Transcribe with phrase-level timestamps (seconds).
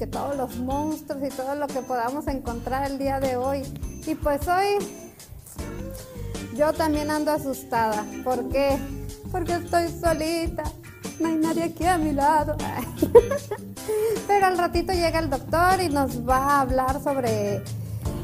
[0.00, 3.60] Que todos los monstruos y todo lo que podamos encontrar el día de hoy.
[4.06, 4.78] Y pues hoy
[6.56, 8.06] yo también ando asustada.
[8.24, 8.78] ¿Por qué?
[9.30, 10.62] Porque estoy solita.
[11.20, 12.56] No hay nadie aquí a mi lado.
[14.26, 17.62] Pero al ratito llega el doctor y nos va a hablar sobre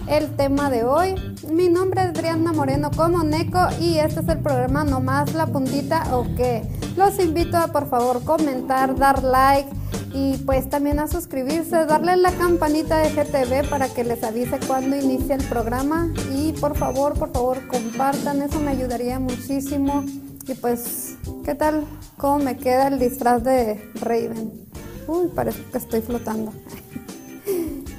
[0.06, 1.14] el tema de hoy.
[1.52, 6.16] Mi nombre es Brianna Moreno como Neco y este es el programa Nomás la puntita
[6.16, 6.66] o qué.
[6.96, 9.75] Los invito a por favor comentar, dar like
[10.18, 14.96] y pues también a suscribirse, darle la campanita de GTV para que les avise cuando
[14.96, 20.04] inicie el programa y por favor, por favor compartan, eso me ayudaría muchísimo.
[20.48, 21.84] Y pues, ¿qué tal?
[22.16, 24.52] ¿Cómo me queda el disfraz de Raven?
[25.06, 26.52] Uy, parece que estoy flotando.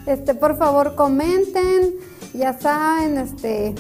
[0.07, 1.95] Este, por favor, comenten.
[2.33, 3.75] Ya saben, este,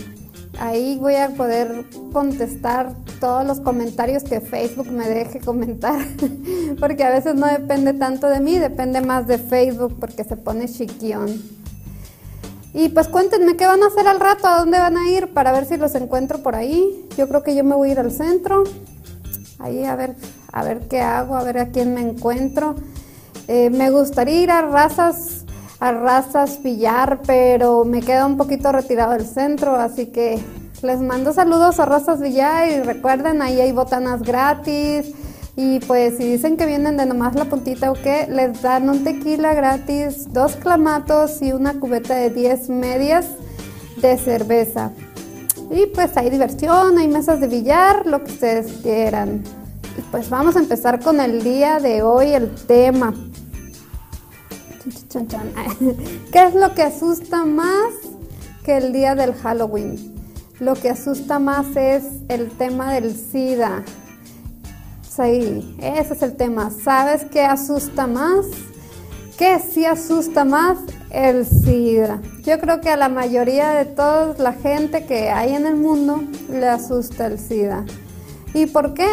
[0.59, 5.99] ahí voy a poder contestar todos los comentarios que Facebook me deje comentar.
[6.79, 10.67] porque a veces no depende tanto de mí, depende más de Facebook porque se pone
[10.67, 11.41] chiquión.
[12.73, 15.51] Y pues cuéntenme qué van a hacer al rato, a dónde van a ir para
[15.51, 17.07] ver si los encuentro por ahí.
[17.17, 18.63] Yo creo que yo me voy a ir al centro.
[19.57, 20.15] Ahí a ver,
[20.51, 22.75] a ver qué hago, a ver a quién me encuentro.
[23.47, 25.45] Eh, me gustaría ir a razas
[25.79, 30.39] a Razas Villar, pero me queda un poquito retirado del centro, así que
[30.81, 35.13] les mando saludos a Razas Villar y recuerden, ahí hay botanas gratis.
[35.55, 39.03] Y pues si dicen que vienen de nomás la puntita o qué, les dan un
[39.03, 43.25] tequila gratis, dos clamatos y una cubeta de 10 medias
[43.99, 44.91] de cerveza.
[45.71, 49.43] Y pues hay diversión, hay mesas de billar, lo que ustedes quieran.
[49.97, 53.15] Y pues vamos a empezar con el día de hoy, el tema.
[56.31, 57.93] ¿Qué es lo que asusta más
[58.63, 60.15] que el día del Halloween?
[60.59, 63.83] Lo que asusta más es el tema del SIDA.
[65.03, 66.71] Sí, ese es el tema.
[66.71, 68.45] ¿Sabes qué asusta más?
[69.37, 70.77] ¿Qué sí asusta más?
[71.11, 72.21] El SIDA.
[72.43, 76.23] Yo creo que a la mayoría de toda la gente que hay en el mundo
[76.49, 77.85] le asusta el SIDA.
[78.53, 79.07] ¿Y por qué?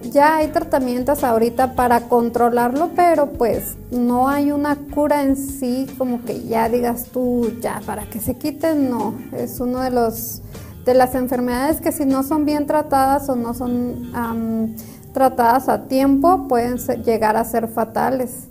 [0.00, 6.22] Ya hay tratamientos ahorita para controlarlo, pero pues no hay una cura en sí como
[6.22, 9.14] que ya digas tú ya para que se quite, no.
[9.32, 10.42] Es uno de los
[10.84, 14.76] de las enfermedades que si no son bien tratadas o no son
[15.12, 18.48] tratadas a tiempo pueden llegar a ser fatales.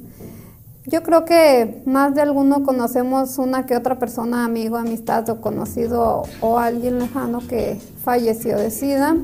[0.87, 6.23] Yo creo que más de alguno conocemos una que otra persona, amigo, amistad o conocido
[6.41, 9.15] o alguien lejano que falleció de SIDA.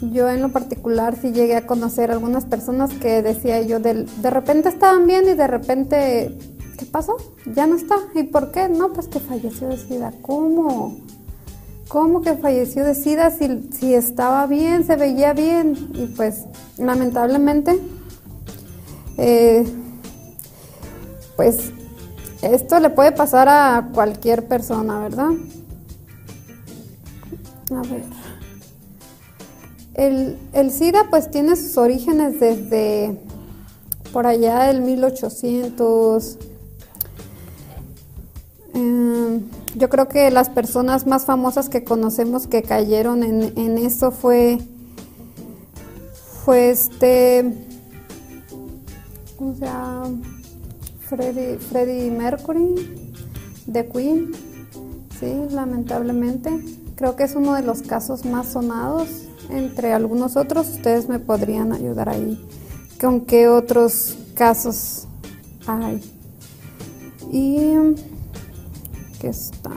[0.00, 4.30] Yo en lo particular sí llegué a conocer algunas personas que decía yo, de, de
[4.30, 6.38] repente estaban bien y de repente,
[6.78, 7.16] ¿qué pasó?
[7.54, 7.96] Ya no está.
[8.14, 8.68] ¿Y por qué?
[8.68, 10.12] No, pues que falleció de SIDA.
[10.22, 10.96] ¿Cómo?
[11.88, 15.90] ¿Cómo que falleció de SIDA si, si estaba bien, se veía bien?
[15.92, 16.44] Y pues
[16.78, 17.78] lamentablemente,
[19.18, 19.66] eh,
[21.36, 21.72] pues
[22.42, 25.30] esto le puede pasar a cualquier persona, ¿verdad?
[27.72, 28.19] A ver.
[30.00, 33.20] El, SIDA pues tiene sus orígenes desde
[34.14, 36.38] por allá del 1800.
[38.72, 39.40] Eh,
[39.76, 44.58] yo creo que las personas más famosas que conocemos que cayeron en, en eso fue,
[46.46, 47.52] fue este,
[49.38, 50.04] o sea,
[51.00, 53.12] Freddie, Freddie Mercury
[53.66, 54.32] de Queen,
[55.20, 56.58] sí, lamentablemente.
[56.96, 60.68] Creo que es uno de los casos más sonados entre algunos otros.
[60.68, 62.38] Ustedes me podrían ayudar ahí.
[63.00, 65.06] ¿Con qué otros casos
[65.66, 66.00] hay?
[67.32, 67.58] Y
[69.20, 69.70] que está.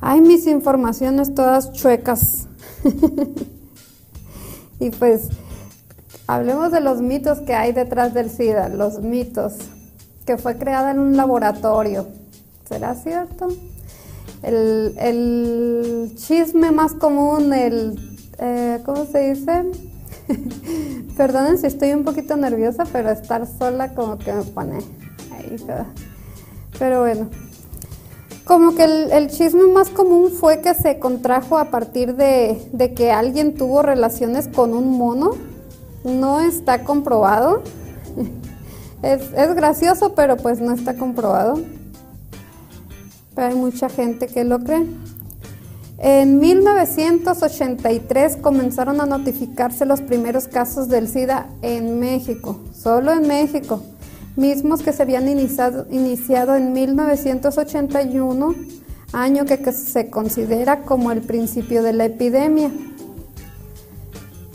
[0.00, 2.48] Hay mis informaciones todas chuecas.
[4.80, 5.28] y pues
[6.26, 9.54] hablemos de los mitos que hay detrás del SIDA, los mitos,
[10.26, 12.08] que fue creada en un laboratorio.
[12.68, 13.48] ¿Será cierto?
[14.42, 19.64] El, el chisme más común, el, eh, ¿cómo se dice?
[21.16, 24.78] Perdonen si estoy un poquito nerviosa, pero estar sola como que me pone.
[26.78, 27.28] Pero bueno,
[28.44, 33.54] como que el, chisme más común fue que se contrajo a partir de, que alguien
[33.54, 35.32] tuvo relaciones con un mono.
[36.04, 37.62] No está comprobado.
[39.02, 41.58] Es, es, gracioso, pero pues no está comprobado.
[43.34, 44.86] Pero hay mucha gente que lo cree.
[45.98, 53.82] En 1983 comenzaron a notificarse los primeros casos del SIDA en México, solo en México
[54.36, 58.54] mismos que se habían iniciado, iniciado en 1981,
[59.12, 62.70] año que, se considera como el principio de la epidemia.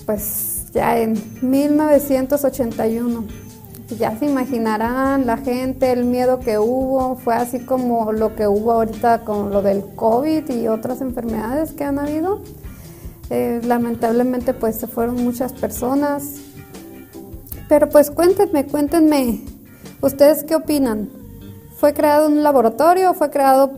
[0.06, 3.47] Pues ya en 1981.
[3.90, 8.74] Ya se imaginarán la gente, el miedo que hubo, fue así como lo que hubo
[8.74, 12.42] ahorita con lo del COVID y otras enfermedades que han habido.
[13.30, 16.42] Eh, lamentablemente pues se fueron muchas personas.
[17.70, 19.42] Pero pues cuéntenme, cuéntenme
[20.00, 21.10] ¿Ustedes qué opinan?
[21.78, 23.72] ¿Fue creado un laboratorio o fue creado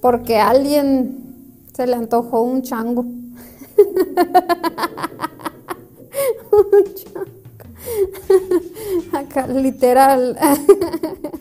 [0.00, 3.02] porque a alguien se le antojó un chango?
[6.52, 7.39] un chango.
[9.12, 10.36] Acá, literal.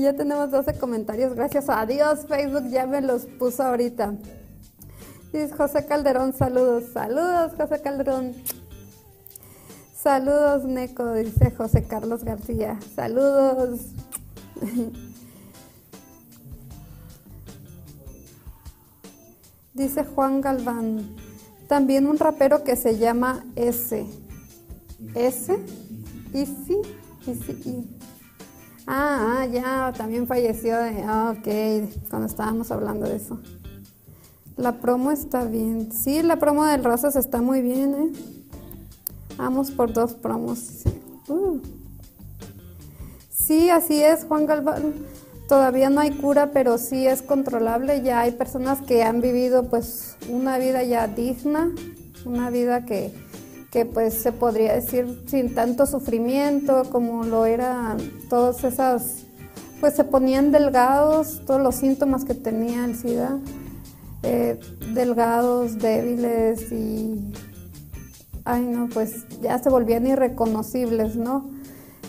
[0.00, 1.34] ya tenemos 12 comentarios.
[1.34, 4.14] Gracias a Dios, Facebook ya me los puso ahorita.
[5.32, 6.84] Dice José Calderón, saludos.
[6.92, 8.34] Saludos, José Calderón.
[9.94, 12.78] Saludos, Neco, dice José Carlos García.
[12.94, 13.80] Saludos.
[19.74, 21.16] dice Juan Galván.
[21.68, 24.06] También un rapero que se llama S.
[25.14, 25.56] S.
[26.32, 26.76] Easy.
[27.26, 27.86] Easy.
[28.86, 30.76] Ah, ah, ya, también falleció.
[31.06, 33.40] Ah, ok, cuando estábamos hablando de eso.
[34.56, 35.92] La promo está bien.
[35.92, 38.12] Sí, la promo del Rosas está muy bien, ¿eh?
[39.36, 40.84] Vamos por dos promos.
[41.28, 41.60] Uh.
[43.28, 44.94] Sí, así es, Juan Galván.
[45.48, 48.02] Todavía no hay cura, pero sí es controlable.
[48.02, 51.70] Ya hay personas que han vivido pues una vida ya digna,
[52.24, 53.12] una vida que,
[53.70, 57.98] que pues se podría decir sin tanto sufrimiento como lo eran
[58.28, 59.24] todas esas,
[59.80, 63.38] pues se ponían delgados, todos los síntomas que tenía el SIDA,
[64.22, 64.58] eh,
[64.94, 67.32] delgados, débiles y
[68.44, 71.50] ay no, pues ya se volvían irreconocibles, ¿no?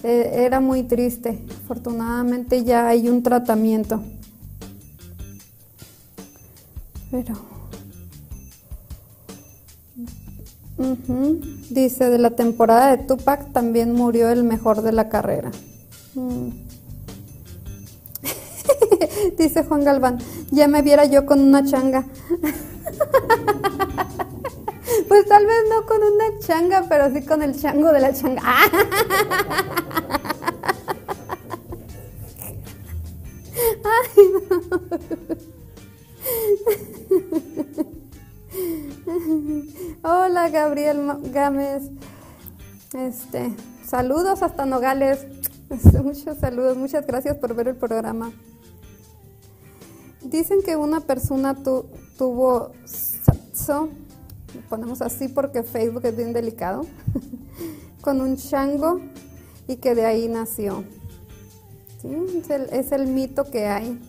[0.03, 1.43] Eh, era muy triste.
[1.63, 4.01] Afortunadamente ya hay un tratamiento.
[7.11, 7.56] Pero...
[11.69, 15.49] Dice, de la temporada de Tupac también murió el mejor de la carrera.
[16.13, 16.49] Mm.
[19.37, 20.19] Dice Juan Galván,
[20.51, 22.05] ya me viera yo con una changa.
[25.07, 28.41] Pues tal vez no con una changa, pero sí con el chango de la changa.
[33.83, 34.23] Ay,
[40.03, 41.83] Hola Gabriel Gámez.
[42.93, 43.53] Este,
[43.85, 45.25] saludos hasta Nogales.
[46.03, 48.31] Muchos saludos, muchas gracias por ver el programa.
[50.21, 52.71] Dicen que una persona tuvo
[54.69, 56.85] ponemos así porque Facebook es bien delicado,
[58.01, 59.01] con un chango
[59.67, 60.83] y que de ahí nació.
[62.71, 63.99] Es, el, mito que hay.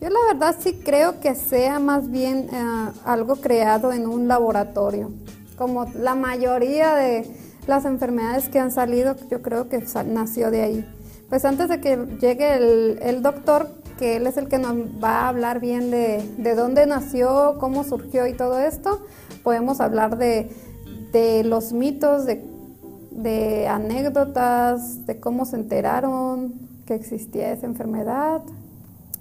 [0.00, 5.10] Yo la verdad sí creo que sea más bien eh, algo creado en un laboratorio,
[5.56, 7.28] como la mayoría de
[7.66, 10.94] las enfermedades que han salido, yo creo que nació de ahí.
[11.28, 15.22] Pues antes de que llegue el, el doctor, que él es el que nos va
[15.22, 19.00] a hablar bien de, de dónde nació, cómo surgió y todo esto,
[19.42, 20.48] podemos hablar de,
[21.44, 22.44] los mitos, de,
[23.10, 26.54] de anécdotas, de cómo se enteraron
[26.86, 28.42] que existía esa enfermedad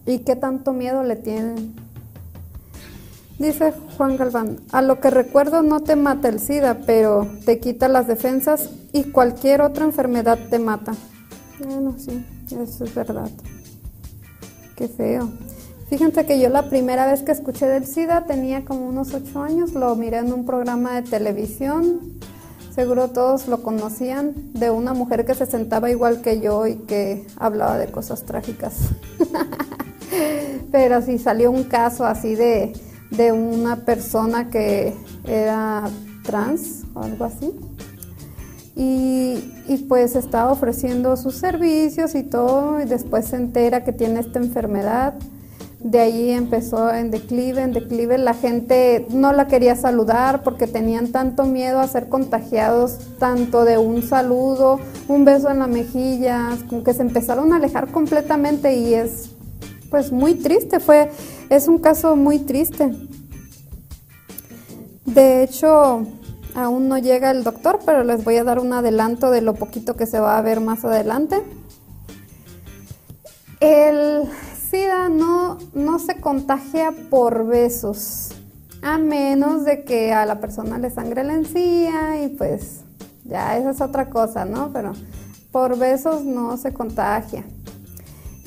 [0.08, 1.76] y qué tanto miedo le tienen.
[3.38, 7.88] Dice Juan Galván, a lo que recuerdo no te mata el SIDA, pero te quita
[7.88, 10.94] las defensas y cualquier otra enfermedad te mata.
[11.64, 13.30] Bueno, sí, eso es verdad.
[14.76, 15.30] Qué feo.
[15.88, 19.74] Fíjense que yo la primera vez que escuché del SIDA tenía como unos ocho años,
[19.74, 22.00] lo miré en un programa de televisión,
[22.74, 27.28] seguro todos lo conocían, de una mujer que se sentaba igual que yo y que
[27.38, 28.74] hablaba de cosas trágicas.
[30.72, 32.74] Pero sí salió un caso así de
[33.12, 34.94] de una persona que
[35.26, 35.90] era
[36.24, 37.54] trans o algo así.
[38.76, 44.20] Y, y, pues estaba ofreciendo sus servicios y todo, y después se entera que tiene
[44.20, 45.16] esta enfermedad.
[45.80, 48.20] De ahí empezó en declive, en declive.
[48.20, 53.80] La gente no la quería saludar porque tenían tanto miedo a ser contagiados, tanto de
[53.80, 58.94] un saludo, un beso en la mejilla, como que se empezaron a alejar completamente y
[58.94, 59.30] es
[59.90, 61.12] pues muy triste, fue,
[61.50, 62.92] es un caso muy triste.
[65.06, 66.06] De hecho,
[66.56, 69.96] aún no llega el doctor, pero les voy a dar un adelanto de lo poquito
[69.96, 71.42] que se va a ver más adelante.
[73.60, 74.24] El
[74.70, 78.30] SIDA no, no se contagia por besos,
[78.82, 82.82] a menos de que a la persona le sangre la encía y pues
[83.24, 84.72] ya esa es otra cosa, ¿no?
[84.72, 84.94] Pero
[85.52, 87.46] por besos no se contagia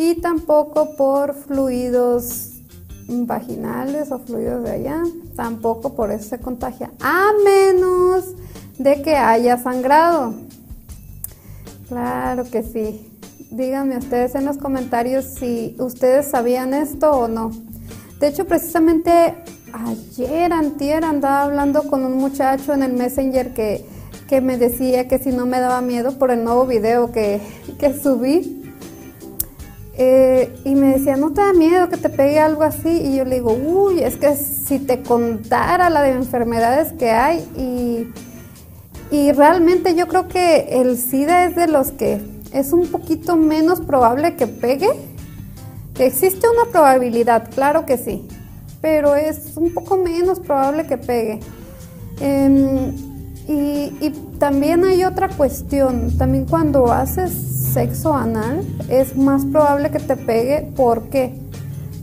[0.00, 2.52] y tampoco por fluidos
[3.06, 5.02] vaginales o fluidos de allá,
[5.36, 8.24] tampoco por eso se contagia, a menos
[8.78, 10.32] de que haya sangrado.
[11.86, 13.12] Claro que sí.
[13.50, 17.50] Díganme ustedes en los comentarios si ustedes sabían esto o no.
[18.20, 19.34] De hecho, precisamente
[19.74, 23.84] ayer, antier, andaba hablando con un muchacho en el Messenger que,
[24.28, 27.42] que me decía que si no me daba miedo por el nuevo video que,
[27.78, 28.59] que subí
[30.02, 32.88] eh, y me decía, ¿no te da miedo que te pegue algo así?
[32.88, 37.46] Y yo le digo, uy, es que si te contara la de enfermedades que hay
[37.54, 38.08] y,
[39.14, 42.18] y realmente yo creo que el SIDA es de los que
[42.50, 44.88] es un poquito menos probable que pegue.
[45.92, 48.26] Que existe una probabilidad, claro que sí,
[48.80, 51.40] pero es un poco menos probable que pegue.
[52.20, 53.09] Em,
[53.48, 57.32] y, y también hay otra cuestión, también cuando haces
[57.72, 60.70] sexo anal, es más probable que te pegue.
[60.76, 61.34] ¿Por qué?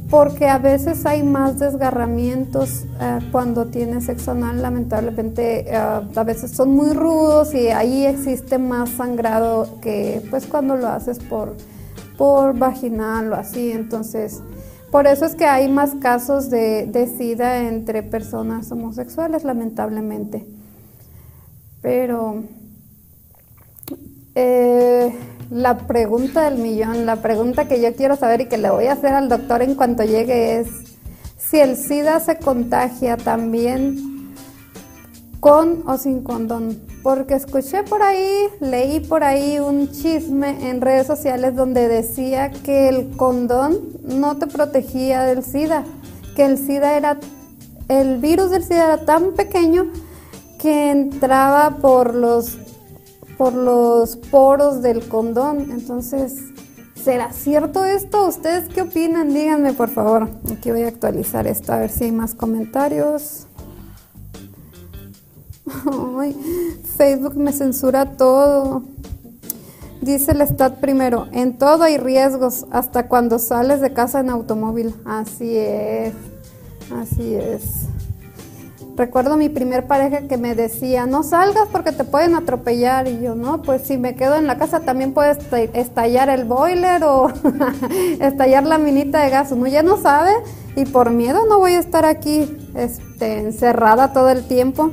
[0.09, 6.51] Porque a veces hay más desgarramientos eh, cuando tienes sexo anal, lamentablemente eh, a veces
[6.51, 11.55] son muy rudos y ahí existe más sangrado que pues cuando lo haces por,
[12.17, 13.71] por vaginal o así.
[13.71, 14.41] Entonces,
[14.91, 20.45] por eso es que hay más casos de, de SIDA entre personas homosexuales, lamentablemente.
[21.81, 22.43] Pero
[24.35, 25.13] eh,
[25.49, 28.93] la pregunta del millón, la pregunta que yo quiero saber y que le voy a
[28.93, 30.67] hacer al doctor en cuanto llegue es
[31.37, 34.35] si el SIDA se contagia también
[35.39, 36.77] con o sin condón.
[37.03, 42.89] Porque escuché por ahí, leí por ahí un chisme en redes sociales donde decía que
[42.89, 45.85] el condón no te protegía del SIDA,
[46.35, 47.17] que el SIDA era,
[47.87, 49.85] el virus del SIDA era tan pequeño
[50.57, 52.57] que entraba por los
[53.37, 55.71] por los poros del condón.
[55.71, 56.35] Entonces,
[56.95, 58.27] ¿será cierto esto?
[58.27, 59.33] ¿Ustedes qué opinan?
[59.33, 60.29] Díganme, por favor.
[60.51, 63.45] Aquí voy a actualizar esto, a ver si hay más comentarios.
[66.97, 68.83] Facebook me censura todo.
[70.01, 74.95] Dice el Stat primero, en todo hay riesgos, hasta cuando sales de casa en automóvil.
[75.05, 76.13] Así es,
[76.91, 77.87] así es.
[78.97, 83.07] Recuerdo mi primer pareja que me decía, no salgas porque te pueden atropellar.
[83.07, 85.37] Y yo, no, pues si me quedo en la casa también puede
[85.73, 87.31] estallar el boiler o
[88.19, 89.51] estallar la minita de gas.
[89.51, 90.31] Uno ya no sabe
[90.75, 94.89] y por miedo no voy a estar aquí este, encerrada todo el tiempo.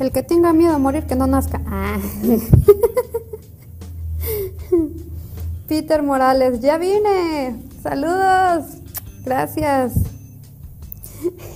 [0.00, 1.62] El que tenga miedo a morir, que no nazca.
[1.68, 1.98] Ah.
[5.68, 7.54] Peter Morales, ya vine.
[7.80, 8.85] Saludos.
[9.26, 9.94] Gracias.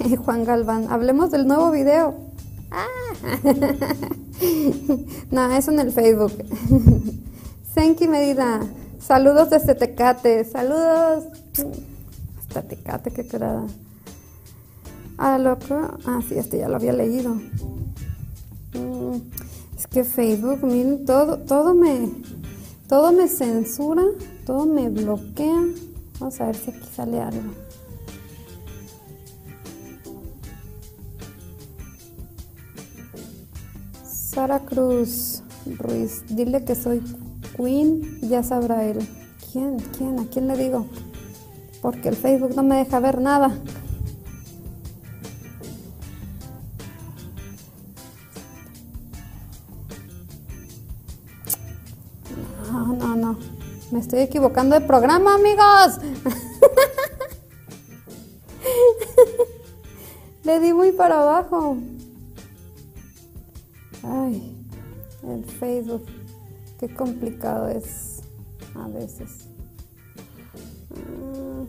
[0.24, 2.16] Juan Galván, hablemos del nuevo video.
[2.72, 2.84] Ah.
[5.30, 6.32] no, eso en el Facebook.
[7.74, 8.60] Senki Medida,
[8.98, 11.26] saludos desde Tecate, saludos.
[12.40, 13.66] Hasta Tecate, qué curada.
[15.16, 15.96] Ah, loco.
[16.06, 17.34] Ah, sí, este ya lo había leído.
[18.74, 19.14] Mm,
[19.78, 22.10] es que Facebook, miren, todo, todo me,
[22.88, 24.02] todo me censura,
[24.44, 25.66] todo me bloquea.
[26.20, 27.54] Vamos a ver si aquí sale algo.
[34.04, 35.42] Sara Cruz
[35.78, 37.02] Ruiz, dile que soy
[37.56, 38.98] Queen, ya sabrá él.
[39.50, 39.78] ¿Quién?
[39.96, 40.18] ¿Quién?
[40.20, 40.86] ¿A quién le digo?
[41.82, 43.58] Porque el Facebook no me deja ver nada.
[53.90, 55.98] Me estoy equivocando de programa, amigos.
[60.44, 61.76] Le di muy para abajo.
[64.04, 64.56] Ay,
[65.24, 66.06] el Facebook.
[66.78, 68.22] Qué complicado es
[68.74, 69.48] a veces.
[70.94, 71.64] Ah.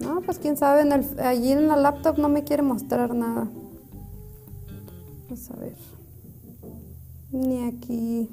[0.00, 3.48] No, pues quién sabe, en el, allí en la laptop no me quiere mostrar nada.
[5.28, 6.01] Vamos a ver.
[7.32, 8.28] Ni aquí.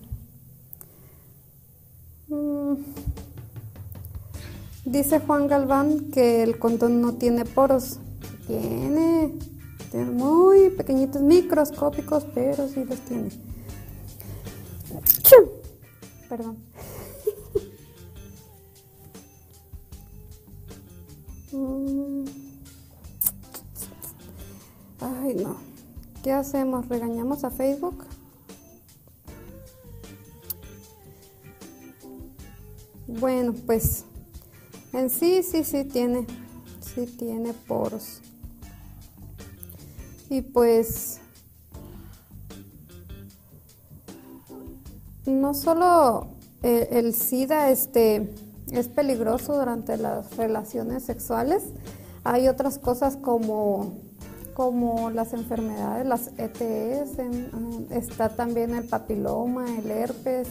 [2.27, 2.74] Mm.
[4.84, 8.00] Dice Juan Galván que el condón no tiene poros.
[8.46, 9.34] Tiene.
[9.89, 13.29] Tiene muy pequeñitos, microscópicos, pero sí los tiene.
[15.24, 15.46] ¡Chum!
[16.27, 16.58] Perdón.
[21.51, 22.25] Mm.
[25.00, 25.58] Ay, no.
[26.24, 26.88] ¿Qué hacemos?
[26.88, 28.06] ¿Regañamos a Facebook?
[33.17, 34.05] Bueno, pues
[34.93, 36.27] en sí, sí, sí tiene,
[36.79, 38.21] sí tiene poros.
[40.29, 41.19] Y pues
[45.25, 46.27] no solo
[46.61, 48.31] el, el SIDA este,
[48.71, 51.63] es peligroso durante las relaciones sexuales,
[52.23, 53.93] hay otras cosas como,
[54.53, 57.17] como las enfermedades, las ETS,
[57.89, 60.47] está también el papiloma, el herpes.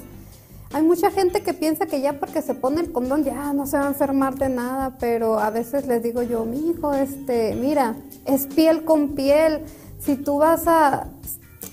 [0.72, 3.78] Hay mucha gente que piensa que ya porque se pone el condón ya no se
[3.78, 7.96] va a enfermar de nada, pero a veces les digo yo, mi hijo, este, mira,
[8.26, 9.62] es piel con piel.
[9.98, 11.08] Si tú vas a,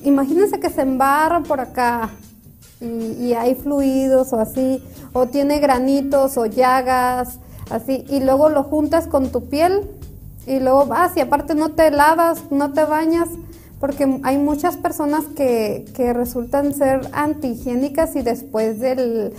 [0.01, 2.09] imagínense que se embarra por acá
[2.79, 7.39] y, y hay fluidos o así, o tiene granitos o llagas,
[7.69, 9.81] así, y luego lo juntas con tu piel
[10.47, 13.27] y luego vas y aparte no te lavas, no te bañas,
[13.79, 19.33] porque hay muchas personas que, que resultan ser antihigiénicas y después del,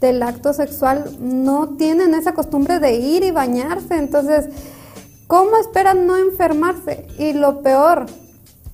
[0.00, 3.96] del acto sexual no tienen esa costumbre de ir y bañarse.
[3.96, 4.46] Entonces,
[5.26, 7.06] ¿cómo esperan no enfermarse?
[7.18, 8.06] Y lo peor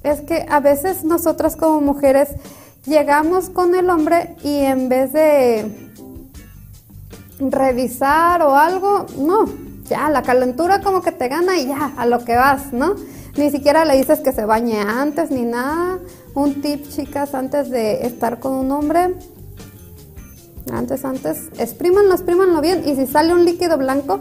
[0.02, 2.28] es que a veces nosotras como mujeres
[2.84, 5.90] llegamos con el hombre y en vez de
[7.38, 9.46] revisar o algo, no,
[9.88, 12.94] ya la calentura como que te gana y ya, a lo que vas, ¿no?
[13.36, 15.98] Ni siquiera le dices que se bañe antes ni nada.
[16.34, 19.14] Un tip, chicas, antes de estar con un hombre,
[20.72, 22.82] antes, antes, exprímanlo, exprímanlo bien.
[22.86, 24.20] Y si sale un líquido blanco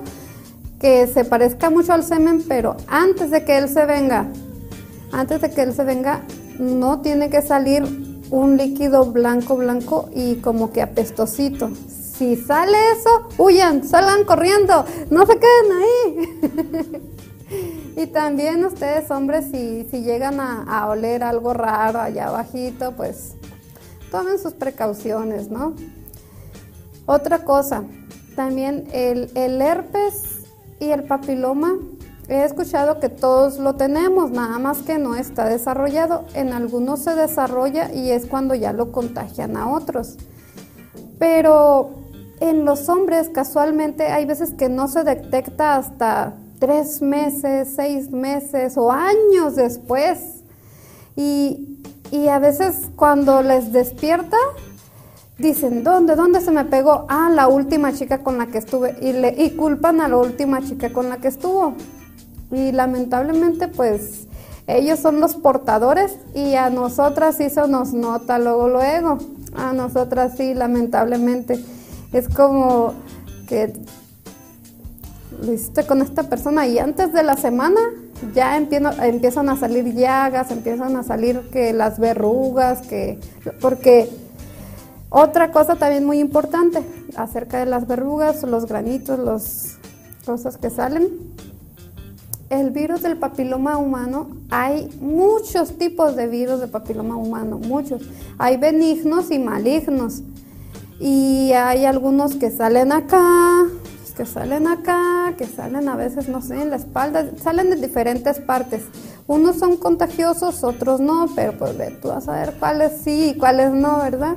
[0.80, 4.28] que se parezca mucho al semen, pero antes de que él se venga,
[5.12, 6.24] antes de que él se venga,
[6.60, 7.84] no tiene que salir
[8.32, 11.70] un líquido blanco, blanco y como que apestosito.
[11.88, 17.12] Si sale eso, huyan, salgan corriendo, no se queden ahí.
[17.96, 23.36] y también ustedes, hombres, si, si llegan a, oler algo raro allá abajito, pues
[24.10, 25.76] tomen sus precauciones, ¿no?
[27.06, 27.84] Otra cosa,
[28.36, 30.46] también el, el herpes
[30.80, 31.76] y el papiloma,
[32.28, 36.26] he escuchado que todos lo tenemos, nada más que no está desarrollado.
[36.34, 40.18] En algunos se desarrolla y es cuando ya lo contagian a otros.
[41.20, 41.92] Pero
[42.40, 48.78] en los hombres casualmente hay veces que no se detecta hasta tres meses, seis meses
[48.78, 50.18] o años después.
[51.14, 54.38] Y, y a veces cuando les despierta,
[55.38, 56.16] dicen, ¿dónde?
[56.16, 57.06] ¿Dónde se me pegó?
[57.10, 58.96] Ah, la última chica con la que estuve.
[59.02, 61.74] Y, le, y culpan a la última chica con la que estuvo.
[62.50, 64.28] Y lamentablemente, pues,
[64.66, 69.18] ellos son los portadores y a nosotras sí se nos nota luego, luego.
[69.54, 71.62] A nosotras sí, lamentablemente.
[72.14, 72.94] Es como
[73.50, 73.74] que
[75.42, 77.80] lo hiciste con esta persona y antes de la semana
[78.34, 83.20] ya empiezan a salir llagas, empiezan a salir que las verrugas, que
[83.60, 84.10] porque
[85.10, 86.82] otra cosa también muy importante
[87.16, 89.78] acerca de las verrugas, los granitos, las
[90.26, 91.10] cosas que salen.
[92.50, 98.02] El virus del papiloma humano, hay muchos tipos de virus de papiloma humano, muchos.
[98.38, 100.22] Hay benignos y malignos.
[101.00, 103.66] Y hay algunos que salen acá,
[104.14, 108.40] que salen acá, que salen a veces, no sé, en la espalda, salen de diferentes
[108.40, 108.84] partes.
[109.28, 113.38] Unos son contagiosos, otros no, pero pues ve, tú vas a ver cuáles sí y
[113.38, 114.36] cuáles no, ¿verdad?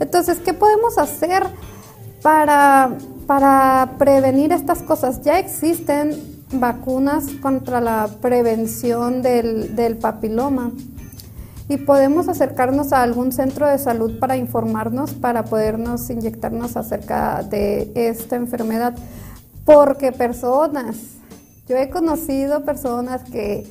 [0.00, 1.44] Entonces, ¿qué podemos hacer
[2.22, 2.90] para,
[3.26, 5.22] para prevenir estas cosas?
[5.22, 10.72] Ya existen vacunas contra la prevención del, del papiloma
[11.68, 17.90] y podemos acercarnos a algún centro de salud para informarnos, para podernos inyectarnos acerca de
[17.94, 18.94] esta enfermedad.
[19.64, 20.96] Porque personas,
[21.66, 23.66] yo he conocido personas que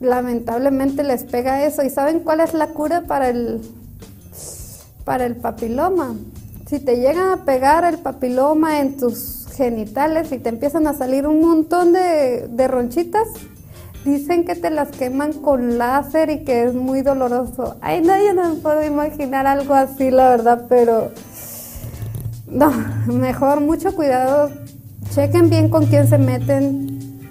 [0.00, 3.60] lamentablemente les pega eso y ¿saben cuál es la cura para el,
[5.04, 6.16] para el papiloma?
[6.66, 11.26] Si te llegan a pegar el papiloma en tus genitales y te empiezan a salir
[11.26, 13.28] un montón de, de ronchitas,
[14.06, 17.76] Dicen que te las queman con láser y que es muy doloroso.
[17.80, 21.10] Ay, nadie nos puede imaginar algo así, la verdad, pero
[22.46, 22.70] no,
[23.08, 24.52] mejor mucho cuidado.
[25.12, 27.26] Chequen bien con quién se meten.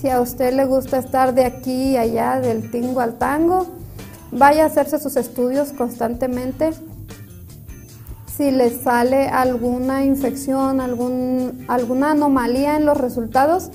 [0.00, 3.66] Si a usted le gusta estar de aquí y allá, del tingo al tango,
[4.30, 6.74] vaya a hacerse sus estudios constantemente.
[8.36, 13.72] Si le sale alguna infección, algún, alguna anomalía en los resultados,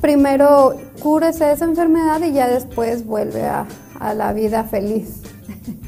[0.00, 3.66] primero cúrese esa enfermedad y ya después vuelve a,
[4.14, 5.22] la vida feliz.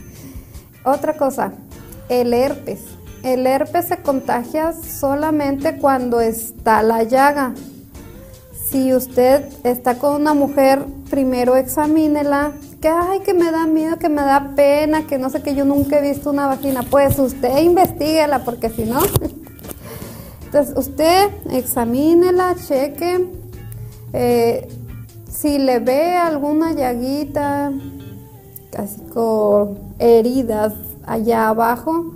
[0.84, 1.52] Otra cosa,
[2.08, 2.80] el herpes.
[3.22, 7.52] El herpes se contagia solamente cuando está la llaga.
[8.70, 12.52] Si usted está con una mujer, primero examínela.
[12.80, 15.64] Que ay, que me da miedo, que me da pena, que no sé que yo
[15.64, 16.82] nunca he visto una vagina.
[16.82, 19.00] Pues usted investiguela, porque si no.
[20.44, 23.37] Entonces usted examínela, cheque
[24.12, 24.68] eh,
[25.30, 27.72] si le ve alguna llaguita,
[28.70, 30.74] casi con heridas
[31.06, 32.14] allá abajo,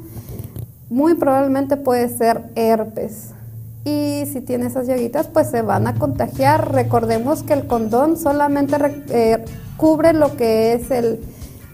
[0.91, 3.31] muy probablemente puede ser herpes.
[3.85, 6.73] Y si tiene esas llaguitas, pues se van a contagiar.
[6.73, 8.77] Recordemos que el condón solamente
[9.09, 9.45] eh,
[9.77, 11.21] cubre lo que es el,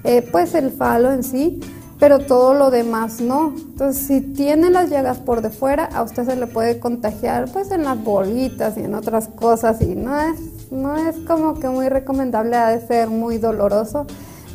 [0.04, 1.60] eh, pues el falo en sí,
[1.98, 3.54] pero todo lo demás no.
[3.56, 7.70] Entonces, si tiene las llagas por de fuera, a usted se le puede contagiar pues
[7.70, 11.88] en las bolitas y en otras cosas y no es, no es como que muy
[11.88, 14.06] recomendable, ha de ser muy doloroso.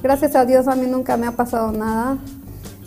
[0.02, 2.18] Gracias a Dios a mí nunca me ha pasado nada.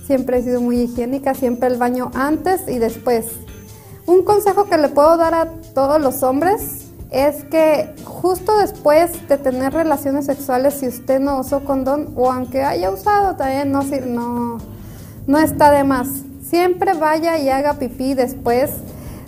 [0.07, 3.27] Siempre he sido muy higiénica, siempre el baño antes y después.
[4.07, 9.39] Un consejo que le puedo dar a todos los hombres es que justo después de
[9.39, 14.59] tener relaciones sexuales, si usted no usó condón o aunque haya usado, también no, no,
[15.27, 16.09] no está de más.
[16.49, 18.71] Siempre vaya y haga pipí después,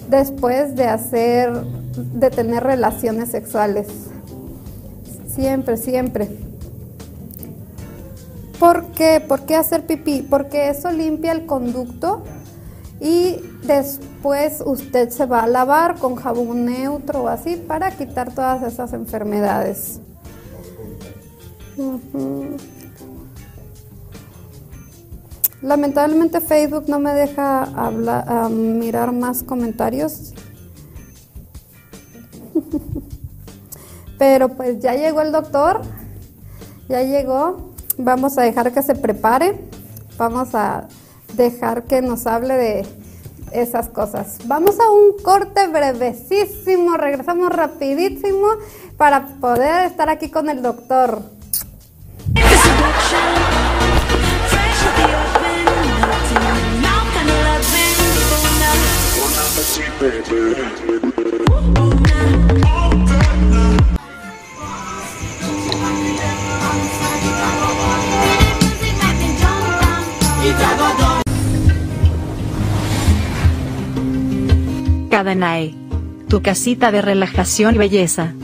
[0.09, 3.87] después de hacer, de tener relaciones sexuales.
[5.29, 6.29] Siempre, siempre.
[8.59, 9.23] ¿Por qué?
[9.27, 10.27] ¿Por qué hacer pipí?
[10.29, 12.25] Porque eso limpia el conducto
[13.01, 14.08] y después
[14.67, 20.01] usted se va a lavar con jabón neutro o así para quitar todas esas enfermedades.
[25.63, 30.35] Lamentablemente Facebook no me deja hablar, mirar más comentarios.
[34.19, 35.83] Pero pues ya llegó el doctor,
[36.89, 37.73] ya llegó.
[37.97, 39.59] Vamos a dejar que se prepare.
[40.17, 40.89] Vamos a
[41.35, 42.98] dejar que nos hable de
[43.53, 44.39] esas cosas.
[44.45, 48.49] Vamos a un corte brevesísimo, regresamos rapidísimo
[48.97, 51.23] para poder estar aquí con el doctor.
[76.29, 78.35] Tu casita de relajación y belleza.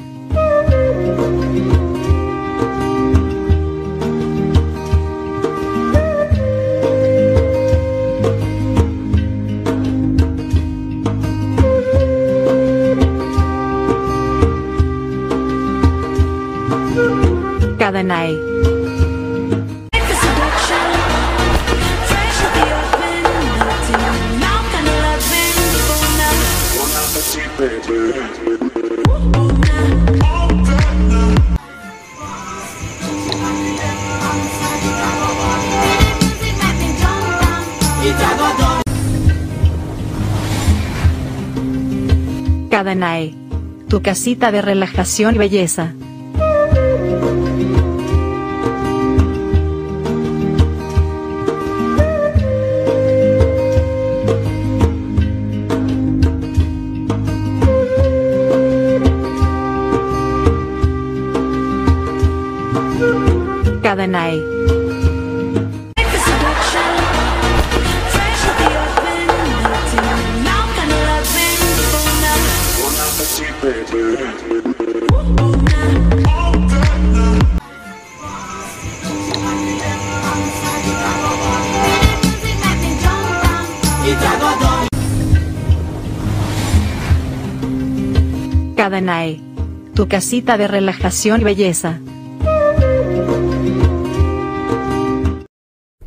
[42.95, 43.35] Cadanae.
[43.89, 45.93] Tu casita de relajación y belleza.
[90.09, 91.99] Casita de relajación y belleza.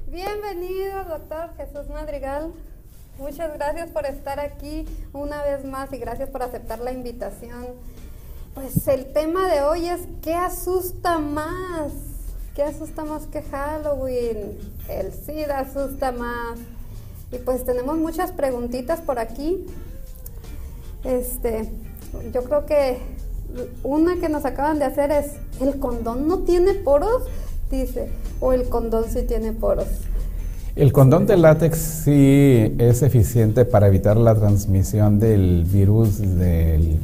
[0.08, 2.54] Bienvenido, doctor Jesús Madrigal.
[3.18, 7.66] Muchas gracias por estar aquí una vez más y gracias por aceptar la invitación.
[8.54, 11.92] Pues el tema de hoy es ¿qué asusta más?
[12.56, 14.58] ¿Qué asusta más que Halloween?
[14.88, 16.60] El SIDA asusta más.
[17.32, 19.66] Y pues tenemos muchas preguntitas por aquí.
[21.04, 21.72] Este,
[22.34, 23.17] yo creo que
[23.84, 25.32] una que nos acaban de hacer es,
[25.62, 27.24] ¿el condón no tiene poros?
[27.72, 29.88] Dice, o el condón sí tiene poros.
[30.76, 37.00] El condón de látex sí es eficiente para evitar la transmisión del virus del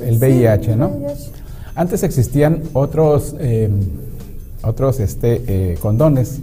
[0.00, 0.92] el, VIH, ¿no?
[1.74, 3.80] Antes existían otros, em,
[4.62, 6.40] otros este, eh, condones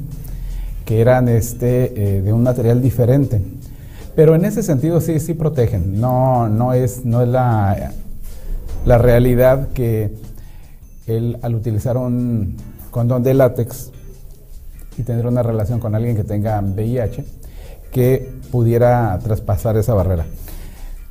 [0.83, 3.41] que eran este, eh, de un material diferente.
[4.13, 6.01] Pero en ese sentido sí, sí protegen.
[6.01, 7.93] No, no es, no es la,
[8.88, 10.12] la realidad que
[11.08, 12.56] él, al utilizar un
[12.89, 13.91] condón de látex
[14.97, 17.26] y tener una relación con alguien que tenga VIH,
[17.91, 20.26] que pudiera traspasar esa barrera.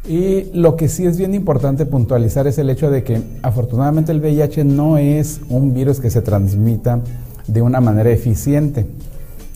[0.08, 4.20] Y lo que sí es bien importante puntualizar es el hecho de que afortunadamente el
[4.20, 7.00] VIH no es un virus que se transmita
[7.46, 8.86] de una manera eficiente.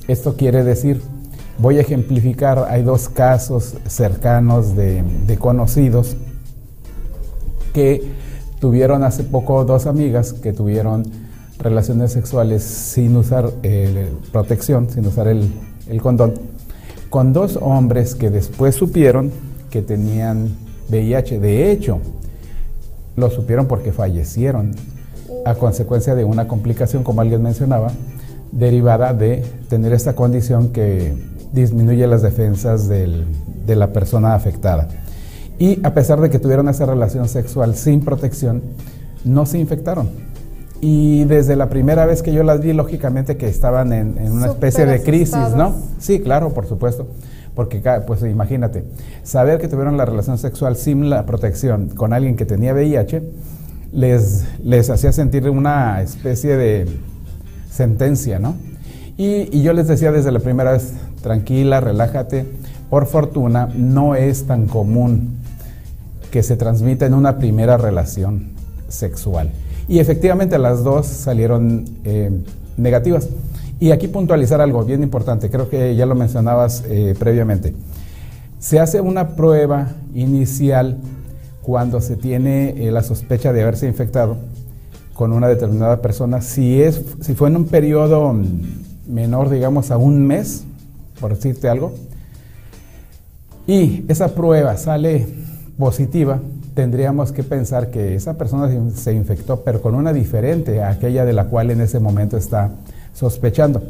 [0.09, 1.01] Esto quiere decir,
[1.59, 5.05] voy a ejemplificar, hay dos casos cercanos de,
[5.39, 6.17] conocidos
[7.73, 8.03] que
[8.61, 11.05] tuvieron hace poco dos amigas que tuvieron
[11.59, 15.53] relaciones sexuales sin usar eh, protección, sin usar el,
[15.89, 16.35] el condón,
[17.09, 19.31] con dos hombres que después supieron
[19.71, 20.57] que tenían
[20.89, 21.41] VIH.
[21.41, 22.01] De hecho,
[23.17, 24.75] lo supieron porque fallecieron
[25.45, 27.93] a consecuencia de una complicación, como alguien mencionaba,
[28.53, 31.15] derivada de tener esta condición que
[31.53, 33.27] disminuye las defensas de
[33.67, 34.89] la persona afectada.
[35.61, 38.63] Y a pesar de que tuvieron esa relación sexual sin protección,
[39.25, 40.09] no se infectaron.
[40.81, 44.87] Y desde la primera vez que yo las vi, lógicamente que estaban en, una especie
[44.87, 45.75] de crisis, ¿no?
[45.99, 47.09] Sí, claro, por supuesto.
[47.55, 48.85] Porque, pues imagínate,
[49.23, 53.23] saber que tuvieron la relación sexual sin la protección con alguien que tenía VIH,
[53.93, 56.87] les, les hacía sentir una especie de
[57.71, 58.55] sentencia, ¿no?
[59.19, 62.47] Y, yo les decía desde la primera vez, tranquila, relájate.
[62.89, 65.40] Por fortuna, no es tan común
[66.31, 68.51] que se transmita en una primera relación
[68.89, 69.51] sexual.
[69.89, 72.31] Y efectivamente las dos salieron eh,
[72.77, 73.29] negativas.
[73.81, 77.75] Y aquí puntualizar algo bien importante, creo que ya lo mencionabas eh, previamente.
[78.59, 80.99] Se hace una prueba inicial
[81.63, 84.37] cuando se tiene eh, la sospecha de haberse infectado
[85.15, 88.35] con una determinada persona, si, es, si fue en un periodo
[89.07, 90.65] menor, digamos, a un mes,
[91.21, 91.93] por decirte algo,
[93.67, 95.27] y esa prueba sale
[95.81, 96.39] positiva,
[96.75, 101.33] tendríamos que pensar que esa persona se infectó, pero con una diferente a aquella de
[101.33, 102.71] la cual en ese momento está
[103.13, 103.83] sospechando.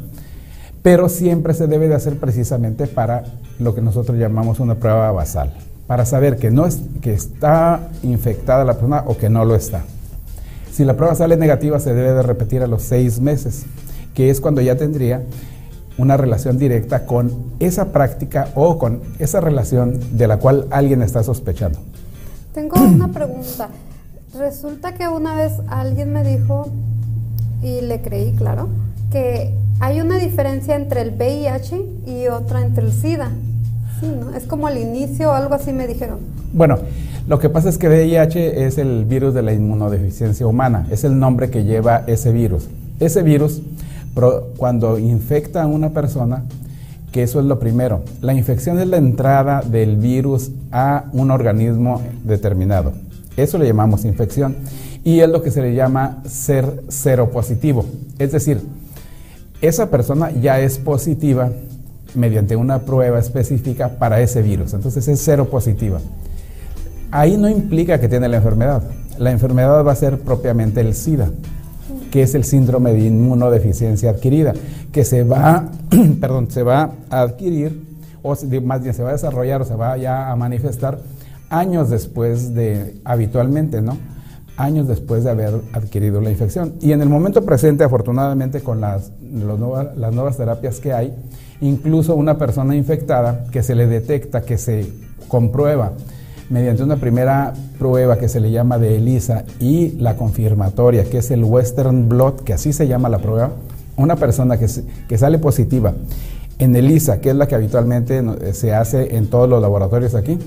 [0.81, 3.25] Pero siempre se debe de hacer precisamente para
[3.59, 5.53] lo que nosotros llamamos una prueba basal,
[5.85, 9.83] para saber que, no es, que está infectada la persona o que no lo está.
[10.71, 13.65] Si la prueba sale negativa, se debe de repetir a los seis meses,
[14.15, 15.21] que es cuando ya tendría
[15.97, 21.23] una relación directa con esa práctica o con esa relación de la cual alguien está
[21.23, 21.79] sospechando.
[22.53, 23.69] Tengo una pregunta.
[24.37, 26.69] Resulta que una vez alguien me dijo,
[27.61, 28.69] y le creí, claro,
[29.11, 33.31] que hay una diferencia entre el VIH y otra entre el SIDA.
[33.99, 34.35] Sí, ¿no?
[34.35, 36.19] Es como el inicio o algo así me dijeron.
[36.53, 36.79] Bueno,
[37.27, 41.19] lo que pasa es que VIH es el virus de la inmunodeficiencia humana, es el
[41.19, 42.67] nombre que lleva ese virus.
[42.99, 43.61] Ese virus,
[44.57, 46.43] cuando infecta a una persona,
[47.11, 52.01] que eso es lo primero, la infección es la entrada del virus a un organismo
[52.23, 52.93] determinado.
[53.37, 54.55] Eso le llamamos infección
[55.03, 57.85] y es lo que se le llama ser seropositivo.
[58.19, 58.61] Es decir,
[59.61, 61.49] esa persona ya es positiva
[62.13, 64.73] mediante una prueba específica para ese virus.
[64.73, 65.99] Entonces es seropositiva
[67.11, 68.81] ahí no implica que tiene la enfermedad.
[69.19, 71.29] La enfermedad va a ser propiamente el SIDA,
[72.11, 74.53] que es el síndrome de inmunodeficiencia adquirida,
[74.91, 75.71] que se va,
[76.19, 77.81] perdón, se va a adquirir,
[78.21, 80.99] o más bien se va a desarrollar o se va ya a manifestar
[81.49, 83.97] años después de, habitualmente, ¿no?
[84.57, 86.75] Años después de haber adquirido la infección.
[86.81, 91.15] Y en el momento presente, afortunadamente, con las, las nuevas terapias que hay,
[91.61, 94.87] incluso una persona infectada que se le detecta, que se
[95.27, 95.93] comprueba
[96.51, 101.31] mediante una primera prueba que se le llama de ELISA y la confirmatoria, que es
[101.31, 103.53] el Western Blot, que así se llama la prueba,
[103.95, 104.67] una persona que,
[105.07, 105.93] que sale positiva
[106.59, 108.21] en ELISA, que es la que habitualmente
[108.53, 110.37] se hace en todos los laboratorios aquí,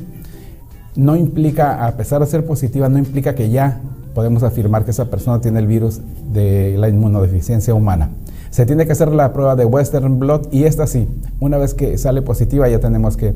[0.94, 3.80] no implica, a pesar de ser positiva, no implica que ya
[4.14, 6.00] podemos afirmar que esa persona tiene el virus
[6.32, 8.10] de la inmunodeficiencia humana.
[8.50, 11.08] Se tiene que hacer la prueba de Western Blot y esta sí,
[11.40, 13.34] una vez que sale positiva ya tenemos que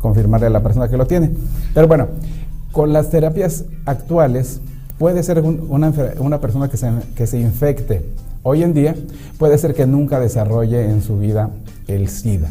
[0.00, 1.30] confirmarle a la persona que lo tiene.
[1.72, 2.08] Pero bueno,
[2.72, 4.60] con las terapias actuales
[4.98, 5.92] puede ser una,
[6.40, 8.02] persona que se, que se infecte.
[8.42, 8.96] Hoy en día
[9.38, 11.50] puede ser que nunca desarrolle en su vida
[11.86, 12.48] el SIDA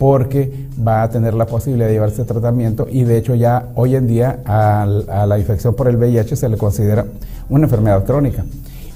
[0.00, 4.06] porque va a tener la posibilidad de llevarse tratamiento y de hecho ya hoy en
[4.06, 4.86] día a,
[5.26, 7.04] la infección por el VIH se le considera
[7.50, 8.46] una enfermedad crónica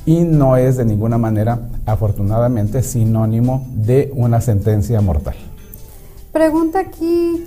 [0.06, 5.34] y no es de ninguna manera, afortunadamente, sinónimo de una sentencia mortal.
[6.32, 7.44] Pregunta aquí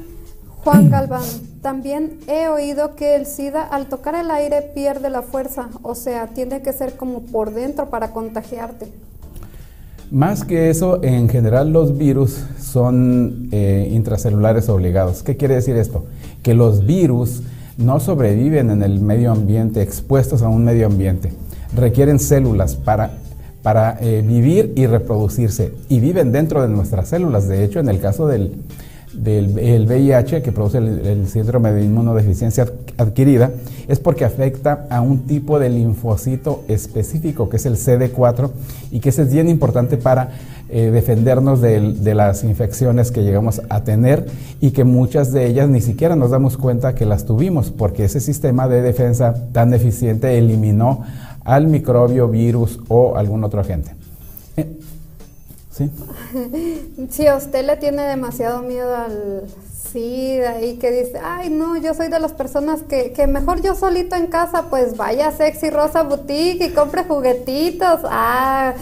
[0.63, 1.23] Juan Galván.
[1.61, 6.27] También he oído que el SIDA al tocar el aire pierde la fuerza, o sea,
[6.27, 8.91] tiene que ser como por dentro para contagiarte.
[10.11, 15.23] Más que eso, en general los virus son eh, intracelulares obligados.
[15.23, 16.05] ¿Qué quiere decir esto?
[16.43, 17.43] Que los virus
[17.77, 21.33] no sobreviven en el medio ambiente, expuestos a un medio ambiente.
[21.75, 23.17] Requieren células para,
[23.61, 27.49] para eh, vivir y reproducirse y viven dentro de nuestras células.
[27.49, 28.53] De hecho, en el caso del,
[29.17, 33.51] del VIH que produce el, síndrome de inmunodeficiencia adquirida
[33.87, 38.51] es porque afecta a un tipo de linfocito específico que es el CD4
[38.91, 40.29] y que ese es bien importante para
[40.69, 44.27] eh, defendernos de, de, las infecciones que llegamos a tener
[44.59, 48.19] y que muchas de ellas ni siquiera nos damos cuenta que las tuvimos porque ese
[48.19, 51.03] sistema de defensa tan eficiente eliminó
[51.43, 54.06] al microbio, virus o algún otro agente.
[57.09, 59.43] Si a usted le tiene demasiado miedo al
[59.91, 63.75] SIDA y que dice, ay no, yo soy de las personas que, que mejor yo
[63.75, 68.01] solito en casa, pues vaya a Sexy Rosa Boutique y compre juguetitos.
[68.03, 68.73] Ah,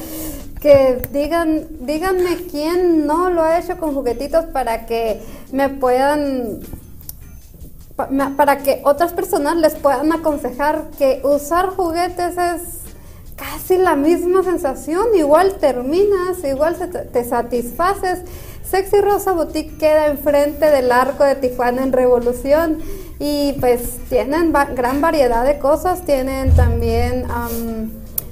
[0.61, 6.61] que digan, díganme quién no lo ha hecho con juguetitos para que me puedan
[7.95, 12.84] para que otras personas les puedan aconsejar que usar juguetes es
[13.35, 16.75] casi la misma sensación, igual terminas, igual
[17.11, 18.21] te satisfaces.
[18.63, 22.79] Sexy Rosa Boutique queda enfrente del arco de Tijuana en Revolución
[23.19, 27.25] y pues tienen gran variedad de cosas, tienen también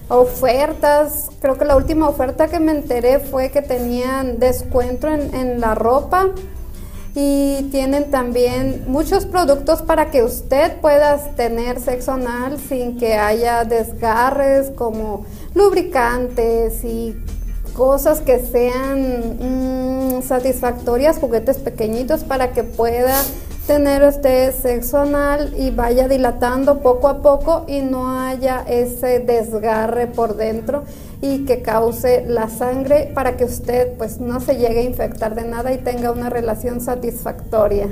[0.09, 5.61] ofertas, creo que la última oferta que me enteré fue que tenían descuento en, en
[5.61, 6.29] la ropa
[7.15, 13.65] y tienen también muchos productos para que usted pueda tener sexo anal sin que haya
[13.65, 17.15] desgarres como lubricantes y
[17.75, 23.15] cosas que sean mm, satisfactorias, juguetes pequeñitos para que pueda
[23.67, 30.07] tener usted sexo anal y vaya dilatando poco a poco y no haya ese desgarre
[30.07, 30.83] por dentro
[31.21, 35.45] y que cause la sangre para que usted pues no se llegue a infectar de
[35.45, 37.87] nada y tenga una relación satisfactoria.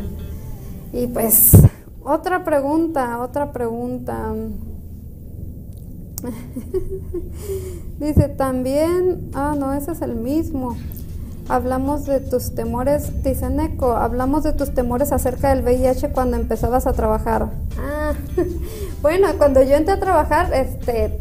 [0.91, 1.53] Y pues
[2.03, 4.33] otra pregunta, otra pregunta.
[7.99, 10.75] Dice también, ah no, ese es el mismo.
[11.51, 16.87] Hablamos de tus temores, dice Neko, hablamos de tus temores acerca del VIH cuando empezabas
[16.87, 17.49] a trabajar.
[17.77, 18.13] Ah,
[19.01, 21.19] bueno, cuando yo entré a trabajar, este,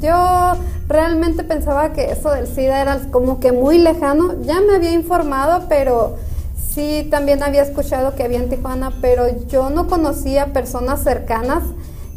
[0.00, 0.52] yo
[0.86, 4.40] realmente pensaba que eso del SIDA era como que muy lejano.
[4.42, 6.14] Ya me había informado, pero
[6.56, 11.64] sí también había escuchado que había en Tijuana, pero yo no conocía personas cercanas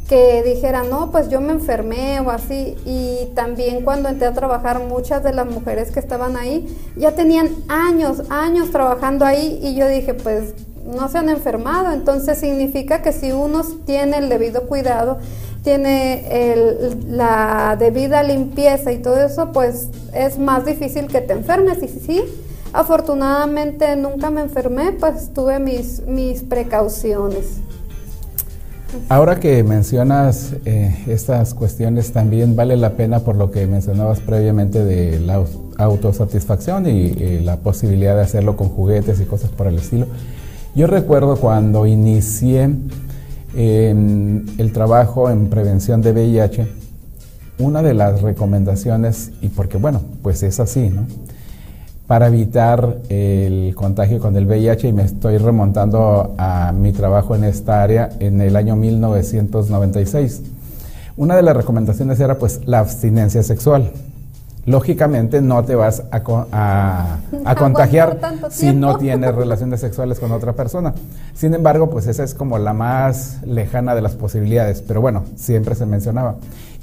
[0.10, 2.76] que dijeran, no, pues yo me enfermé o así.
[2.84, 7.50] Y también cuando entré a trabajar, muchas de las mujeres que estaban ahí ya tenían
[7.68, 11.94] años, años trabajando ahí y yo dije, pues no se han enfermado.
[11.94, 15.20] Entonces significa que si uno tiene el debido cuidado,
[15.64, 16.56] tiene
[17.08, 21.84] la debida limpieza y todo eso, pues es más difícil que te enfermes.
[21.84, 22.24] Y sí,
[22.74, 27.60] afortunadamente nunca me enfermé, pues tuve mis, mis precauciones.
[29.08, 34.84] Ahora que mencionas eh, estas cuestiones, también vale la pena por lo que mencionabas previamente
[34.84, 35.44] de la
[35.78, 40.08] autosatisfacción y, la posibilidad de hacerlo con juguetes y cosas por el estilo.
[40.76, 42.70] Yo recuerdo cuando inicié
[43.56, 46.68] em, el trabajo en prevención de VIH,
[47.60, 51.06] una de las recomendaciones, y porque bueno, pues es así, ¿no?
[52.10, 57.44] Para evitar el contagio con el VIH y me estoy remontando a mi trabajo en
[57.44, 60.42] esta área en el año 1996.
[61.18, 63.92] Una de las recomendaciones era pues la abstinencia sexual.
[64.66, 66.24] Lógicamente no te vas a,
[67.60, 70.96] contagiar si no tienes relaciones sexuales con otra persona.
[71.36, 75.76] Sin embargo, pues esa es como la más lejana de las posibilidades, pero bueno, siempre
[75.76, 76.38] se mencionaba.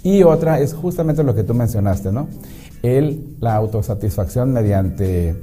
[0.05, 2.29] Y otra es justamente lo que tú mencionaste, ¿no?
[2.83, 5.37] El, la autosatisfacción mediante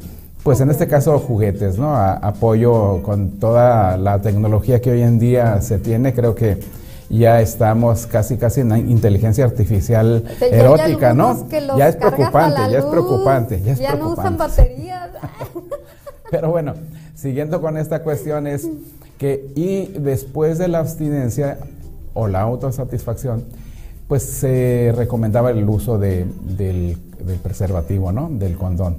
[0.43, 1.95] pues en este caso juguetes, ¿no?
[1.95, 6.59] apoyo con toda la tecnología que hoy en día se tiene, creo que
[7.09, 11.47] ya estamos casi casi en inteligencia artificial erótica, ¿no?
[11.77, 15.11] ya es preocupante, ya es preocupante, ya, no usan baterías.
[16.31, 16.73] Pero bueno,
[17.15, 18.67] siguiendo con esta cuestión es
[19.17, 21.59] que y después de la abstinencia
[22.13, 23.45] o la autosatisfacción,
[24.07, 28.30] pues se recomendaba el uso de, del, del preservativo, ¿no?
[28.30, 28.97] Del condón.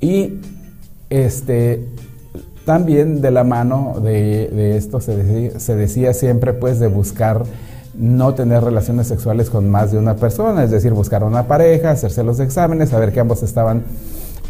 [0.00, 0.40] Y
[1.10, 1.84] este,
[2.64, 5.16] también de la mano de, esto se
[5.76, 7.44] decía, siempre pues de buscar
[7.94, 12.22] no tener relaciones sexuales con más de una persona, es decir, buscar una pareja, hacerse
[12.22, 13.82] los exámenes, saber que ambos estaban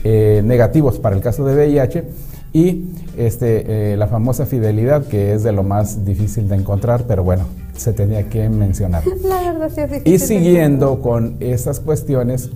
[0.05, 2.05] eh, negativos para el caso de VIH
[2.53, 7.23] y este, eh, la famosa fidelidad que es de lo más difícil de encontrar, pero
[7.23, 7.45] bueno,
[7.75, 9.03] se tenía que mencionar.
[9.25, 12.51] La verdad sí es difícil y siguiendo con estas cuestiones,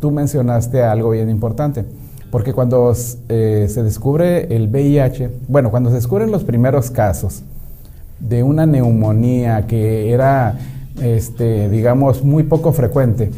[0.00, 1.84] tú mencionaste algo bien importante
[2.30, 2.94] porque cuando
[3.28, 7.42] eh, se descubre el VIH, bueno, cuando se descubren los primeros casos
[8.20, 10.58] de una neumonía que era,
[11.00, 13.30] este, digamos, muy poco frecuente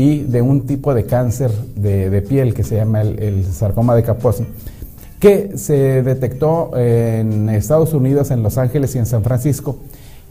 [0.00, 4.44] y de un tipo de cáncer de, piel que se llama el, sarcoma de Kaposi,
[5.18, 9.76] que se detectó en Estados Unidos, en Los Ángeles y en San Francisco,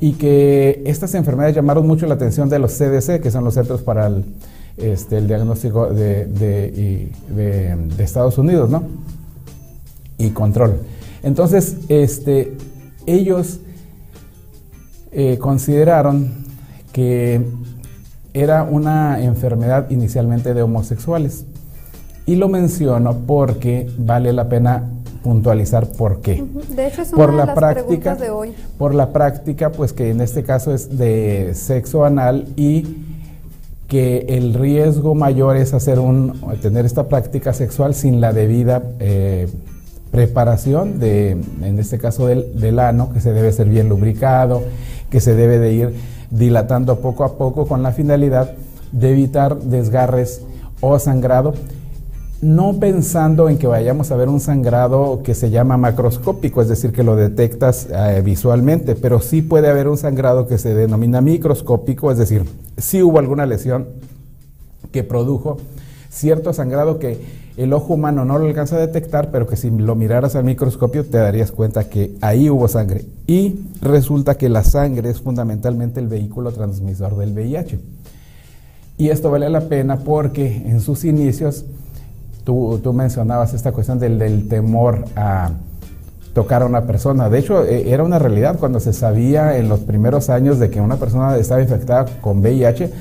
[0.01, 3.84] y que estas enfermedades llamaron mucho la atención de los CDC, que son los Centros
[3.84, 4.26] para el
[4.78, 8.82] este, diagnóstico de, de, Estados Unidos, ¿no?
[10.17, 10.80] Y control.
[11.22, 12.57] Entonces, este,
[13.05, 13.59] ellos
[15.11, 16.32] eh, consideraron
[16.91, 17.45] que
[18.34, 21.45] era una enfermedad inicialmente de homosexuales.
[22.25, 24.84] Y lo menciono porque vale la pena
[25.23, 26.43] puntualizar por qué.
[26.75, 28.53] De hecho, es una por la las práctica de hoy.
[28.77, 32.86] Por la práctica, pues que en este caso es de sexo anal y
[33.88, 39.47] que el riesgo mayor es hacer un, tener esta práctica sexual sin la debida eh,
[40.11, 44.61] preparación, de, en este caso del, del, ano, que se debe ser bien lubricado,
[45.09, 45.93] que se debe de ir
[46.32, 48.53] dilatando poco a poco con la finalidad
[48.91, 50.41] de evitar desgarres
[50.82, 51.53] o sangrado
[52.41, 56.93] no pensando en que vayamos a ver un sangrado que se llama macroscópico, es decir,
[56.93, 62.11] que lo detectas eh, visualmente, pero sí puede haber un sangrado que se denomina microscópico,
[62.11, 62.45] es decir,
[62.77, 63.88] sí hubo alguna lesión
[64.91, 65.57] que produjo
[66.09, 67.19] cierto sangrado que
[67.62, 71.05] el ojo humano no lo alcanza a detectar, pero que si lo miraras al microscopio
[71.05, 73.05] te darías cuenta que ahí hubo sangre.
[73.28, 77.80] Y resulta que la sangre es fundamentalmente el vehículo transmisor del VIH.
[78.97, 81.66] Y esto vale la pena porque en sus inicios
[82.43, 85.51] Tú, mencionabas esta cuestión del, temor a
[86.34, 87.30] tocar a una persona.
[87.30, 90.82] De hecho, e, era una realidad cuando se sabía en los primeros años de que
[90.82, 92.91] una persona estaba infectada con VIH.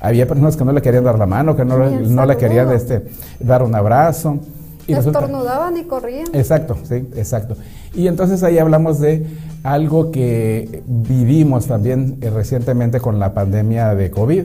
[0.00, 3.06] Había personas que no le querían dar la mano, que no, no le querían este,
[3.38, 4.38] dar un abrazo.
[4.86, 6.26] Y Estornudaban y corrían.
[6.32, 7.56] Exacto, sí, exacto.
[7.94, 9.26] Y entonces ahí hablamos de
[9.62, 14.44] algo que vivimos también eh, recientemente con la pandemia de COVID,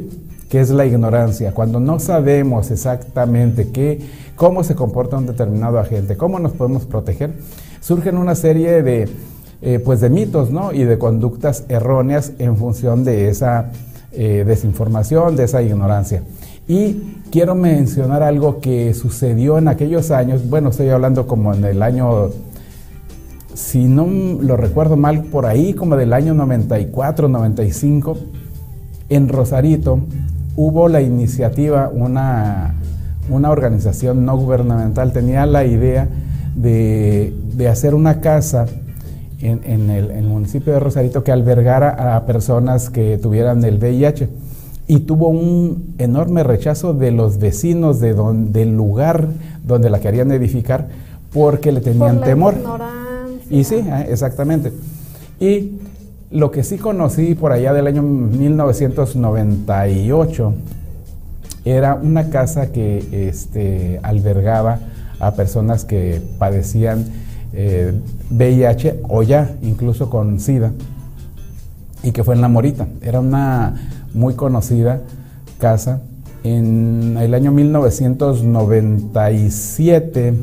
[0.50, 1.54] que es la ignorancia.
[1.54, 7.34] Cuando no sabemos exactamente qué cómo se comporta un determinado agente, cómo nos podemos proteger,
[7.82, 9.10] surgen una serie de,
[9.62, 10.74] eh, pues de mitos ¿no?
[10.74, 13.72] y de conductas erróneas en función de esa
[14.16, 16.24] eh, desinformación, de esa ignorancia.
[16.68, 21.82] Y quiero mencionar algo que sucedió en aquellos años, bueno, estoy hablando como en el
[21.82, 22.30] año,
[23.54, 24.08] si no
[24.42, 28.18] lo recuerdo mal, por ahí como del año 94, 95,
[29.10, 30.00] en Rosarito
[30.56, 32.76] hubo la iniciativa, una
[33.30, 36.08] una organización no gubernamental tenía la idea
[36.56, 37.34] de,
[37.70, 38.68] hacer una casa
[39.48, 44.28] en, el, municipio de Rosarito que albergara a personas que tuvieran el VIH
[44.88, 48.14] y tuvo un enorme rechazo de los vecinos de
[48.50, 49.30] del lugar
[49.66, 50.90] donde la querían edificar
[51.34, 52.54] porque le tenían temor.
[53.50, 54.72] Y sí, ah, exactamente.
[55.40, 55.80] Y
[56.32, 60.54] lo que sí conocí por allá del año 1998
[61.66, 64.80] era una casa que este, albergaba
[65.20, 67.06] a personas que padecían
[68.30, 70.72] VIH eh, o ya incluso con SIDA
[72.04, 72.88] y que fue en La Morita.
[73.02, 73.76] Era una
[74.14, 75.02] muy conocida
[75.60, 76.02] casa.
[76.44, 80.34] En el año 1997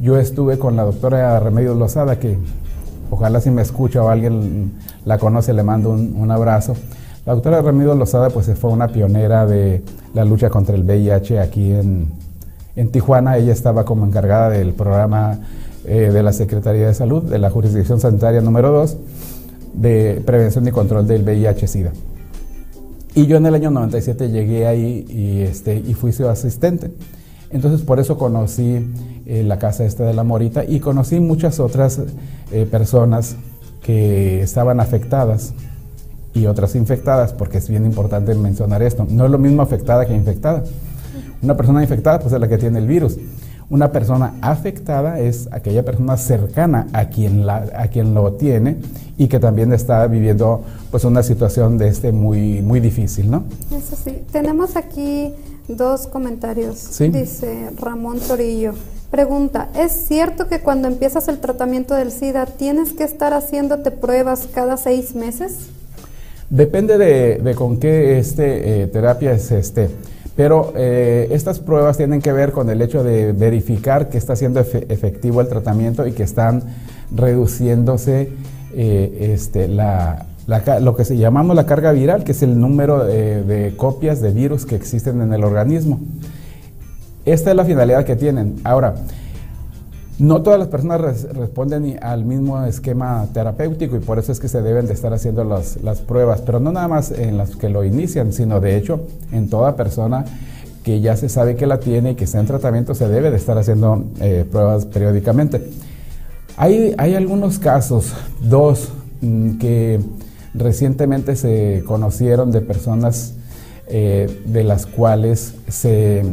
[0.00, 2.38] yo estuve con la doctora Remedios Lozada, que
[3.10, 4.72] ojalá si me escucha o alguien
[5.04, 6.74] la conoce le mando un abrazo.
[7.26, 9.82] La doctora Ramiro Lozada pues fue una pionera de
[10.14, 12.12] la lucha contra el VIH aquí en,
[12.92, 13.36] Tijuana.
[13.36, 15.36] Ella estaba como encargada del programa
[15.86, 18.96] eh, de la Secretaría de Salud de la Jurisdicción Sanitaria número 2
[19.74, 21.92] de prevención y control del VIH-Sida.
[23.14, 26.90] Y yo en el año 97 llegué ahí y, este, y fui su asistente.
[27.50, 28.92] Entonces por eso conocí
[29.24, 32.00] eh, la casa esta de la Morita y conocí muchas otras
[32.52, 33.36] eh, personas
[33.82, 35.54] que estaban afectadas
[36.34, 39.06] y otras infectadas, porque es bien importante mencionar esto.
[39.08, 40.64] No es lo mismo afectada que infectada.
[41.40, 43.16] Una persona infectada pues es la que tiene el virus.
[43.68, 48.76] Una persona afectada es aquella persona cercana a quien, la, a quien lo tiene
[49.18, 53.44] y que también está viviendo pues una situación de este muy, muy difícil, ¿no?
[53.76, 54.22] Eso sí.
[54.30, 55.32] Tenemos aquí
[55.66, 56.96] dos comentarios.
[56.98, 58.72] Dice Ramón Torillo.
[59.10, 64.48] Pregunta, ¿es cierto que cuando empiezas el tratamiento del SIDA tienes que estar haciéndote pruebas
[64.52, 65.68] cada seis meses?
[66.50, 69.90] Depende de, con qué este, eh, terapia se esté.
[70.36, 74.60] Pero eh, estas pruebas tienen que ver con el hecho de verificar que está siendo
[74.60, 76.62] efectivo el tratamiento y que están
[77.10, 78.32] reduciéndose
[78.74, 80.26] eh, este, la,
[80.80, 84.66] lo que se llamamos la carga viral, que es el número de copias de virus
[84.66, 86.00] que existen en el organismo.
[87.24, 88.56] Esta es la finalidad que tienen.
[88.62, 88.94] Ahora,
[90.18, 94.62] no todas las personas responden al mismo esquema terapéutico y por eso es que se
[94.62, 98.32] deben de estar haciendo las, pruebas, pero no nada más en las que lo inician,
[98.32, 99.00] sino de hecho
[99.32, 100.24] en toda persona
[100.82, 103.36] que ya se sabe que la tiene y que está en tratamiento se debe de
[103.36, 105.70] estar haciendo eh, pruebas periódicamente.
[106.56, 110.00] Hay, hay algunos casos, dos, mm, que
[110.54, 113.34] recientemente se conocieron de personas
[113.88, 116.24] eh, de las cuales se,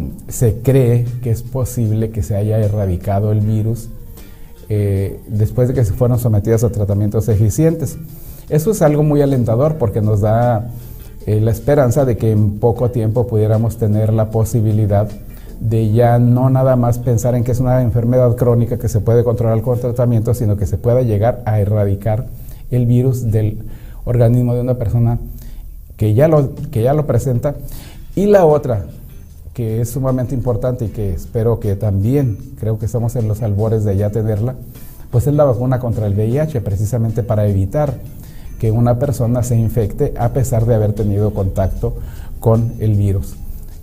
[0.64, 3.90] cree que es posible que se haya erradicado el virus
[4.70, 7.98] eh, después de que se fueron sometidas a tratamientos eficientes.
[8.50, 10.72] Eso es algo muy alentador porque nos da
[11.28, 15.08] eh, la esperanza de que en poco tiempo pudiéramos tener la posibilidad
[15.60, 19.24] de ya no nada más pensar en que es una enfermedad crónica que se puede
[19.24, 22.26] controlar con tratamiento, sino que se pueda llegar a erradicar
[22.72, 23.60] el virus del
[24.06, 25.20] organismo de una persona
[25.98, 27.56] que ya lo, que ya lo presenta.
[28.16, 28.86] Y la otra,
[29.54, 33.84] que es sumamente importante y que espero que también creo que estamos en los albores
[33.84, 34.56] de ya tenerla,
[35.12, 37.94] pues es la vacuna contra el VIH, precisamente para evitar
[38.60, 41.96] que una persona se infecte a pesar de haber tenido contacto
[42.40, 43.36] con el virus,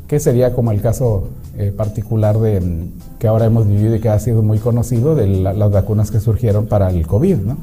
[0.08, 2.88] que sería como el caso eh, particular de
[3.18, 6.66] que ahora hemos vivido y que ha sido muy conocido de las vacunas que surgieron
[6.66, 7.58] para el COVID, ¿no?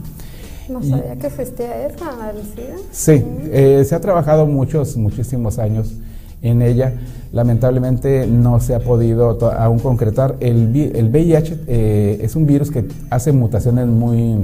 [0.69, 2.75] No sabía que existía esa, Lucía.
[2.91, 5.93] Sí, eh, se ha trabajado muchos, muchísimos años
[6.41, 6.93] en ella.
[7.31, 10.35] Lamentablemente no se ha podido aún concretar.
[10.39, 14.41] El, el VIH eh, es un virus que hace mutaciones muy,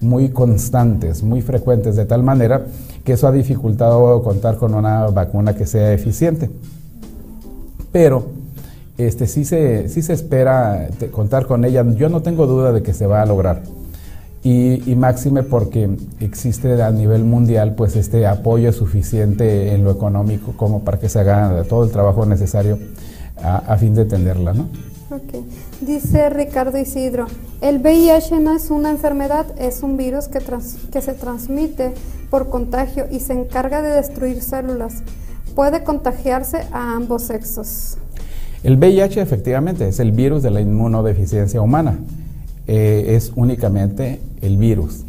[0.00, 2.66] muy constantes, muy frecuentes, de tal manera
[3.04, 6.50] que eso ha dificultado contar con una vacuna que sea eficiente.
[7.92, 8.26] Pero
[8.96, 11.84] este, sí, se, sí se espera contar con ella.
[11.96, 13.62] Yo no tengo duda de que se va a lograr
[14.44, 15.88] y, máxime porque
[16.20, 21.20] existe a nivel mundial pues este apoyo suficiente en lo económico como para que se
[21.20, 22.78] haga todo el trabajo necesario
[23.42, 24.68] a, fin de tenerla, ¿no?
[25.10, 25.46] Okay.
[25.80, 27.26] Dice Ricardo Isidro,
[27.62, 30.40] el VIH no es una enfermedad, es un virus que,
[30.92, 31.94] que se transmite
[32.28, 35.02] por contagio y se encarga de destruir células.
[35.54, 37.96] Puede contagiarse a ambos sexos.
[38.62, 41.98] El VIH efectivamente es el virus de la inmunodeficiencia humana.
[42.66, 45.04] Eh, es únicamente el virus.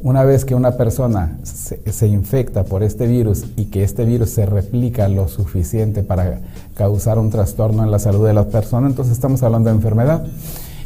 [0.00, 4.46] Una vez que una persona se, infecta por este virus y que este virus se
[4.46, 6.40] replica lo suficiente para
[6.74, 10.24] causar un trastorno en la salud de la persona, entonces estamos hablando de enfermedad.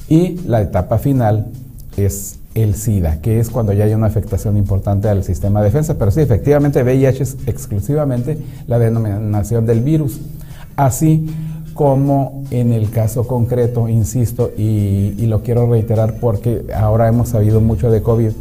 [0.09, 1.49] Y la etapa final
[1.99, 5.99] es el SIDA, que es cuando ya hay una afectación importante al sistema de defensa.
[5.99, 10.21] Pero sí, efectivamente, VIH es exclusivamente la denominación del virus.
[10.75, 11.27] Así
[11.75, 17.91] como en el caso concreto, insisto, y, lo quiero reiterar porque ahora hemos sabido mucho
[17.91, 18.33] de COVID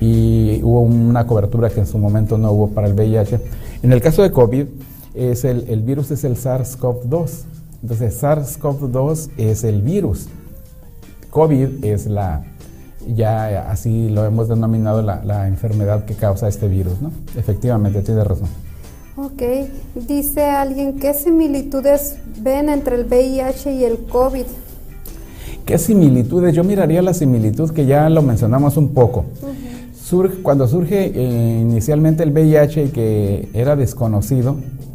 [0.00, 3.40] y hubo una cobertura que en su momento no hubo para el VIH.
[3.82, 4.66] En el caso de COVID,
[5.14, 7.30] es el, virus es el SARS-CoV-2.
[7.82, 10.28] Entonces, SARS-CoV-2 es el virus.
[11.30, 12.44] COVID es la,
[13.14, 17.10] ya así lo hemos denominado la, enfermedad que causa este virus, ¿no?
[17.36, 18.48] Efectivamente, tiene razón.
[19.20, 19.42] Ok,
[20.06, 24.44] dice alguien, ¿qué similitudes ven entre el VIH y el COVID?
[25.66, 26.54] ¿Qué similitudes?
[26.54, 29.24] Yo miraría la similitud que ya lo mencionamos un poco.
[30.44, 34.54] cuando surge eh, inicialmente el VIH y que era desconocido,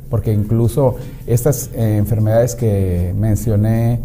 [0.10, 0.96] porque incluso
[1.28, 4.00] estas eh, enfermedades que mencioné,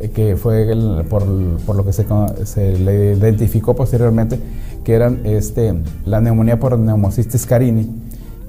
[0.00, 0.66] eh, que fue
[1.08, 2.04] por, lo que se,
[2.44, 4.38] se, le identificó posteriormente,
[4.84, 5.72] que eran este,
[6.04, 7.88] la neumonía por neumocistis carini,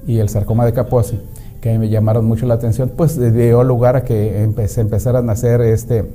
[0.07, 1.19] y el sarcoma de Kaposi,
[1.61, 5.61] que me llamaron mucho la atención, pues dio lugar a que se empezaran a hacer
[5.61, 6.05] este,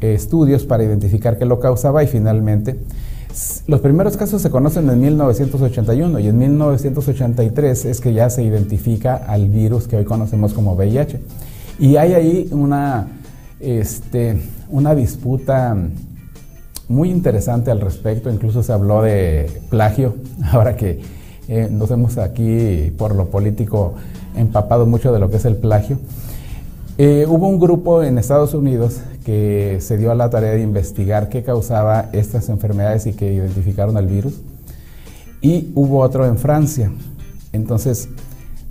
[0.00, 2.78] estudios para identificar qué lo causaba y finalmente
[3.66, 9.16] los primeros casos se conocen en 1981 y en 1983 es que ya se identifica
[9.16, 11.18] al virus que hoy conocemos como VIH.
[11.78, 13.06] Y hay ahí una
[13.62, 15.76] este, una disputa
[16.88, 20.16] muy interesante al respecto, incluso se habló de plagio,
[20.52, 21.00] ahora que
[21.48, 23.94] eh, nos hemos aquí por lo político
[24.36, 25.98] empapado mucho de lo que es el plagio.
[26.98, 31.28] Eh, hubo un grupo en Estados Unidos que se dio a la tarea de investigar
[31.28, 34.34] qué causaba estas enfermedades y que identificaron al virus.
[35.40, 36.92] Y hubo otro en Francia.
[37.52, 38.08] Entonces,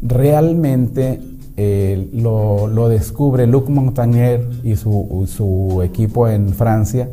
[0.02, 1.20] realmente
[1.58, 7.10] eh, lo, descubre Luc Montagnier y su, su equipo en Francia,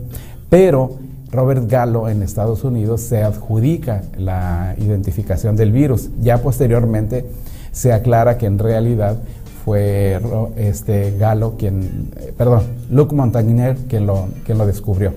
[0.48, 0.98] pero
[1.30, 6.08] Robert Gallo en Estados Unidos se adjudica la identificación del virus.
[6.20, 7.26] Ya posteriormente
[7.72, 9.16] se aclara que en realidad
[9.64, 10.18] fue
[10.56, 15.12] este Gallo quien, eh, perdón, Luc Montagnier quien lo, quien lo descubrió.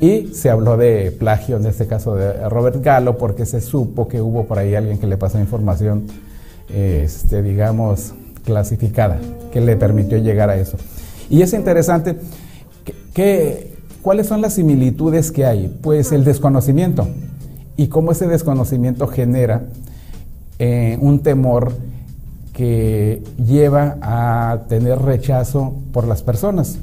[0.00, 4.20] Y se habló de plagio, en este caso de Robert Gallo, porque se supo que
[4.20, 6.06] hubo por ahí alguien que le pasó información,
[6.68, 8.12] este, digamos,
[8.44, 9.18] clasificada,
[9.52, 10.76] que le permitió llegar a eso.
[11.30, 12.16] Y es interesante
[13.14, 13.73] que
[14.04, 15.74] ¿Cuáles son las similitudes que hay?
[15.80, 17.08] Pues el desconocimiento
[17.74, 19.62] y cómo ese desconocimiento genera
[20.58, 21.72] eh, un temor
[22.52, 26.76] que lleva a tener rechazo por las personas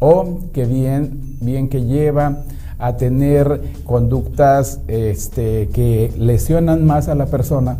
[0.00, 2.42] o que bien, bien que lleva
[2.78, 7.78] a tener conductas este, que lesionan más a la persona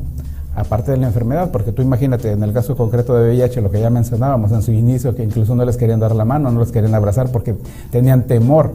[0.57, 3.79] aparte de la enfermedad, porque tú imagínate, en el caso concreto de VIH, lo que
[3.79, 6.73] ya mencionábamos en su inicio, que incluso no les querían dar la mano, no les
[6.73, 7.55] querían abrazar porque
[7.91, 8.73] tenían temor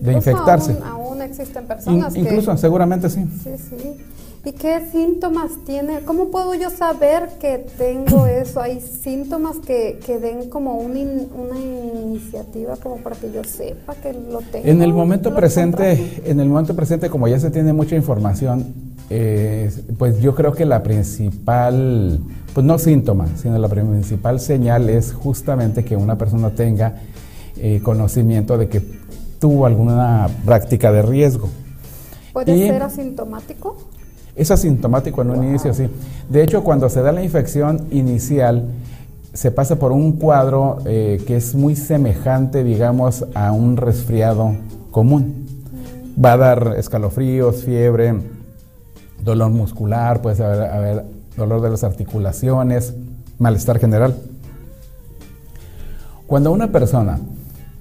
[0.00, 0.76] de infectarse.
[0.84, 3.26] Aún, existen personas Incluso, seguramente sí.
[3.42, 3.96] Sí, sí.
[4.46, 6.00] ¿Y qué síntomas tiene?
[6.00, 8.60] ¿Cómo puedo yo saber que tengo eso?
[8.60, 14.40] ¿Hay síntomas que, que den como una iniciativa como para que yo sepa que lo
[14.40, 14.68] tengo?
[14.68, 19.70] En el momento presente, en el momento presente, como ya se tiene mucha información, eh,
[19.98, 22.20] pues yo creo que la principal,
[22.52, 26.96] pues no síntoma, sino la principal señal es justamente que una persona tenga
[27.56, 28.82] eh, conocimiento de que
[29.38, 31.48] tuvo alguna práctica de riesgo.
[32.32, 33.76] ¿Puede ser asintomático?
[34.34, 35.88] Es asintomático en un inicio, sí.
[36.28, 38.68] De hecho, cuando se da la infección inicial,
[39.32, 44.54] se pasa por un cuadro eh, que es muy semejante, digamos, a un resfriado
[44.90, 45.46] común.
[46.22, 48.14] Va a dar escalofríos, fiebre,
[49.24, 51.04] dolor muscular, puede haber,
[51.36, 52.94] dolor de las articulaciones,
[53.38, 54.14] malestar general.
[56.26, 57.18] Cuando una persona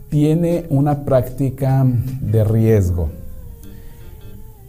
[0.10, 3.10] tiene una práctica de riesgo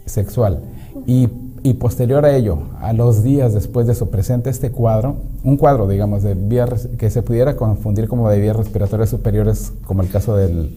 [0.04, 0.60] sexual
[1.06, 1.28] y,
[1.74, 6.22] posterior a ello, a los días después de eso, presenta este cuadro, un cuadro, digamos,
[6.22, 10.76] de vías, que se pudiera confundir como de vías respiratorias superiores, como el caso del,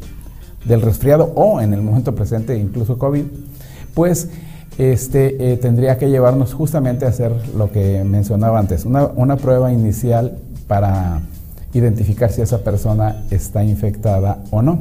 [0.65, 3.23] del resfriado o en el momento presente incluso COVID,
[3.93, 4.29] pues
[4.77, 10.37] este, eh, tendría que llevarnos justamente a hacer lo que mencionaba antes, una, prueba inicial
[10.67, 11.21] para
[11.73, 14.79] identificar si esa persona está infectada o no.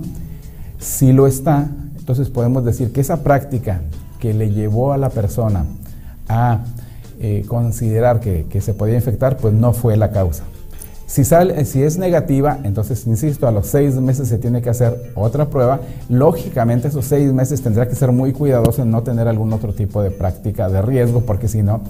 [0.78, 1.68] Si lo está,
[1.98, 3.80] entonces podemos decir que esa práctica
[4.20, 5.64] que le llevó a la persona
[6.28, 6.60] a
[7.18, 10.44] eh, considerar que, que se podía infectar, pues no fue la causa.
[11.06, 15.12] Si, sale, si es negativa, entonces, insisto, a los seis meses se tiene que hacer
[15.14, 15.80] otra prueba.
[16.08, 20.02] Lógicamente, esos seis meses tendrá que ser muy cuidadoso en no tener algún otro tipo
[20.02, 21.80] de práctica de riesgo, porque si no,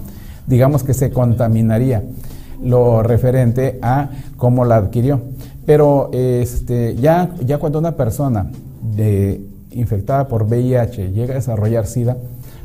[0.45, 2.03] digamos que se contaminaría
[2.63, 5.21] lo referente a cómo la adquirió.
[5.65, 8.51] Pero este, ya, ya cuando una persona
[9.71, 12.17] infectada por VIH llega a desarrollar SIDA,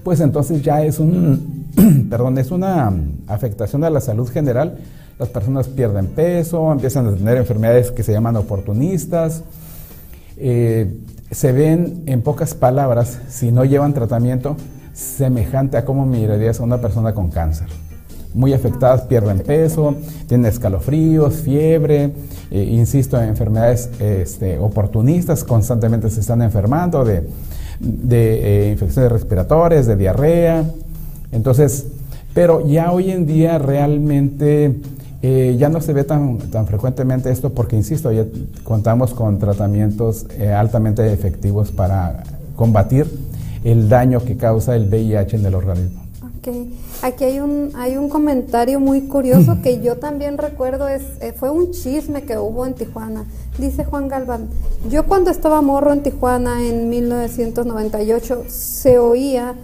[0.03, 1.67] pues entonces ya es un,
[2.11, 2.93] perdón, es una
[3.27, 4.79] afectación a la salud general
[5.23, 9.45] las personas pierden peso, empiezan a tener enfermedades que se llaman oportunistas,
[10.37, 10.93] eh,
[11.31, 14.57] se ven, en pocas palabras, si no llevan tratamiento,
[14.93, 17.69] semejante a cómo mirarías a una persona con cáncer.
[18.35, 19.95] Muy afectadas, pierden peso,
[20.27, 22.11] tienen escalofríos, fiebre,
[22.51, 27.29] eh, insisto, en enfermedades este, oportunistas, constantemente se están enfermando de,
[27.79, 30.65] de eh, infecciones respiratorias, de diarrea.
[31.31, 31.87] Entonces,
[32.35, 34.75] pero ya hoy en día realmente
[35.23, 38.27] eh, ya no se ve tan, tan frecuentemente esto porque, insisto, ya
[38.65, 42.25] contamos con tratamientos eh, altamente efectivos para
[42.57, 43.07] combatir
[43.63, 46.03] el daño que causa el VIH en el organismo.
[46.39, 46.77] Okay.
[47.03, 51.51] Aquí hay un, hay un comentario muy curioso que yo también recuerdo, es, eh, fue
[51.51, 53.27] un chisme que hubo en Tijuana.
[53.59, 54.49] Dice Juan Galván,
[54.91, 59.55] yo cuando estaba morro en Tijuana en 1998 se oía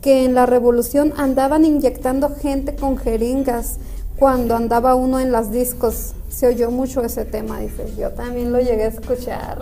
[0.00, 3.76] que en la revolución andaban inyectando gente con jeringas
[4.22, 8.60] cuando andaba uno en las discos, se oyó mucho ese tema, dice, yo también lo
[8.60, 9.58] llegué a escuchar.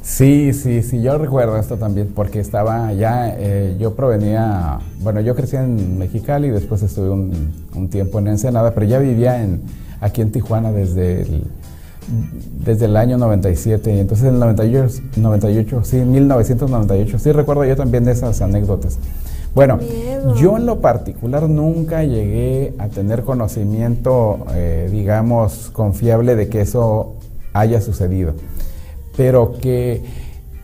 [0.00, 5.34] Sí, sí, sí, yo recuerdo esto también, porque estaba allá, eh, yo provenía, bueno, yo
[5.34, 9.62] crecí en Mexicali y después estuve un, tiempo en Ensenada, pero ya vivía en,
[10.00, 11.44] aquí en Tijuana desde el
[12.64, 14.00] desde el año 97.
[14.00, 18.96] Entonces en el 98, 98, sí, 1998, sí recuerdo yo también de esas anécdotas.
[19.58, 19.80] Bueno,
[20.36, 27.16] yo en lo particular nunca llegué a tener conocimiento, eh, digamos, confiable de que eso
[27.52, 28.34] haya sucedido,
[29.16, 30.04] pero que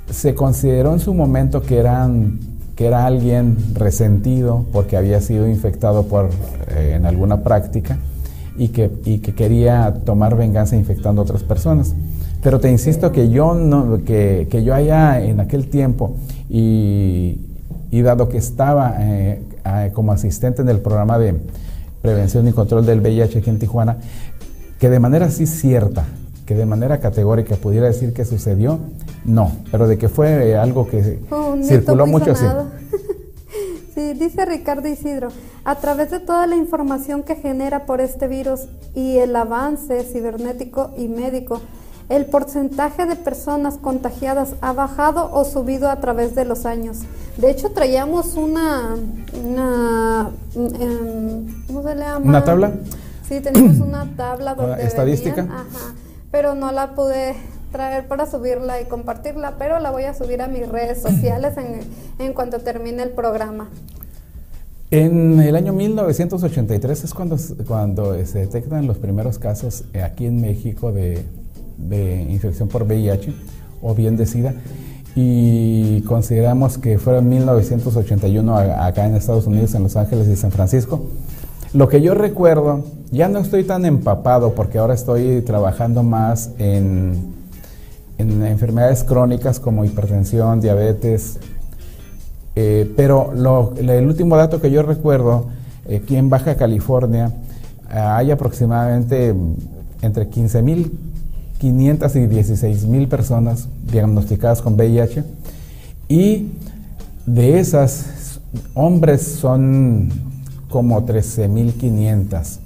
[0.09, 2.38] se consideró en su momento que eran
[2.76, 6.30] que era alguien resentido porque había sido infectado por
[6.68, 7.99] eh, en alguna práctica
[8.57, 11.97] y que, y que quería tomar venganza infectando a otras personas.
[12.45, 16.14] Pero te insisto que yo, no, que, que yo haya en aquel tiempo
[16.49, 17.40] y,
[17.95, 19.40] y dado que estaba eh,
[19.92, 21.36] como asistente en el programa de
[22.03, 23.99] prevención y control del VIH aquí en Tijuana,
[24.80, 26.05] que de manera así cierta,
[26.45, 28.80] que de manera categórica pudiera decir que sucedió,
[29.24, 31.20] no, pero de que fue algo que
[31.62, 32.45] circuló mucho, sí.
[33.95, 35.28] Sí, dice Ricardo Isidro,
[35.64, 40.90] a través de toda la información que genera por este virus y el avance cibernético
[40.99, 41.61] y médico,
[42.09, 46.99] el porcentaje de personas contagiadas ha bajado o subido a través de los años.
[47.37, 48.97] De hecho, traíamos una,
[49.45, 52.27] una em, ¿cómo se le llama?
[52.27, 52.73] ¿Una tabla?
[53.27, 55.43] Sí, tenemos una tabla donde estadística.
[55.43, 55.95] ajá,
[56.31, 57.35] pero no la pude
[57.73, 61.81] traer para subirla y compartirla, pero la voy a subir a mis redes sociales en,
[62.19, 63.69] en cuanto termine el programa.
[64.91, 67.37] En el año 1983 es cuando,
[67.67, 71.25] cuando se detectan los primeros casos aquí en México de,
[71.77, 73.33] de infección por VIH
[73.83, 74.55] o bien de SIDA
[75.16, 80.51] y consideramos que fue en 1981 acá en Estados Unidos, en Los Ángeles y San
[80.51, 81.07] Francisco.
[81.72, 87.35] Lo que yo recuerdo, ya no estoy tan empapado porque ahora estoy trabajando más en,
[88.18, 91.39] en enfermedades crónicas como hipertensión, diabetes,
[92.57, 95.47] eh, pero lo, el último dato que yo recuerdo,
[95.87, 97.33] eh, aquí en Baja California
[97.89, 99.35] ah, hay aproximadamente
[100.03, 100.93] entre 15 mil
[101.73, 105.25] 516 mil personas diagnosticadas con VIH
[106.09, 106.51] y
[107.25, 108.39] de esas
[108.75, 110.11] hombres son
[110.69, 112.59] como 13.500.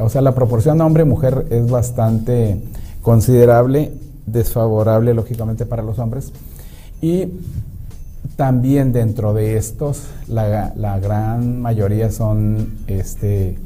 [0.00, 2.60] O sea, la proporción hombre-mujer es bastante
[3.00, 3.90] considerable,
[4.26, 6.30] desfavorable lógicamente para los hombres.
[7.00, 7.28] Y
[8.36, 13.56] también dentro de estos, la, gran mayoría son este,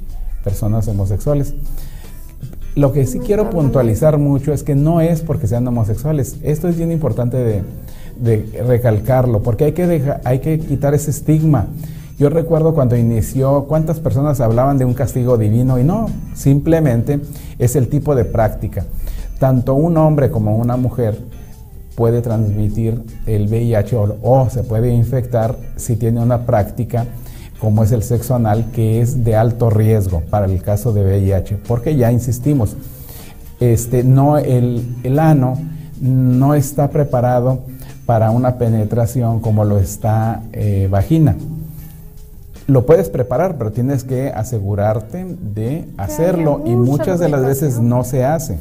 [0.45, 1.55] personas homosexuales.
[2.77, 6.37] Lo que sí quiero puntualizar mucho es que no es porque sean homosexuales.
[6.43, 11.67] Esto es bien importante de, recalcarlo, porque hay que, hay que quitar ese estigma.
[12.19, 17.19] Yo recuerdo cuando inició cuántas personas hablaban de un castigo divino y no, simplemente
[17.59, 18.85] es el tipo de práctica
[19.39, 21.19] tanto un hombre como una mujer
[21.95, 27.07] puede transmitir el VIH o, se puede infectar si tiene una práctica
[27.61, 31.59] como es el sexo anal, que es de alto riesgo para el caso de VIH,
[31.67, 32.77] porque ya insistimos,
[33.61, 35.59] este, no, el, el ano
[36.01, 37.61] no está preparado
[38.05, 41.37] para una penetración como lo está eh, vagina.
[42.69, 48.03] Lo puedes preparar, pero tienes que asegurarte de hacerlo y muchas de las veces no
[48.05, 48.59] se hace.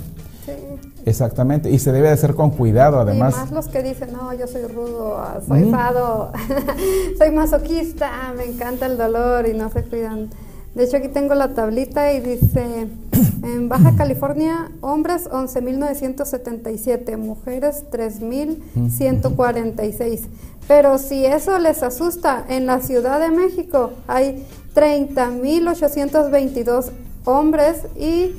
[1.05, 3.35] Exactamente, y se debe de hacer con cuidado además.
[3.35, 6.31] Y más los que dicen, no, yo soy rudo, soy fado,
[7.17, 10.31] soy masoquista, me encanta el dolor y no se cuidan.
[10.73, 12.87] De hecho, aquí tengo la tablita y dice,
[13.43, 20.21] en Baja California, hombres 11.977, mujeres 3.146.
[20.67, 24.43] Pero si eso les asusta, en la Ciudad de México hay
[24.73, 26.89] 30.822
[27.25, 28.33] hombres y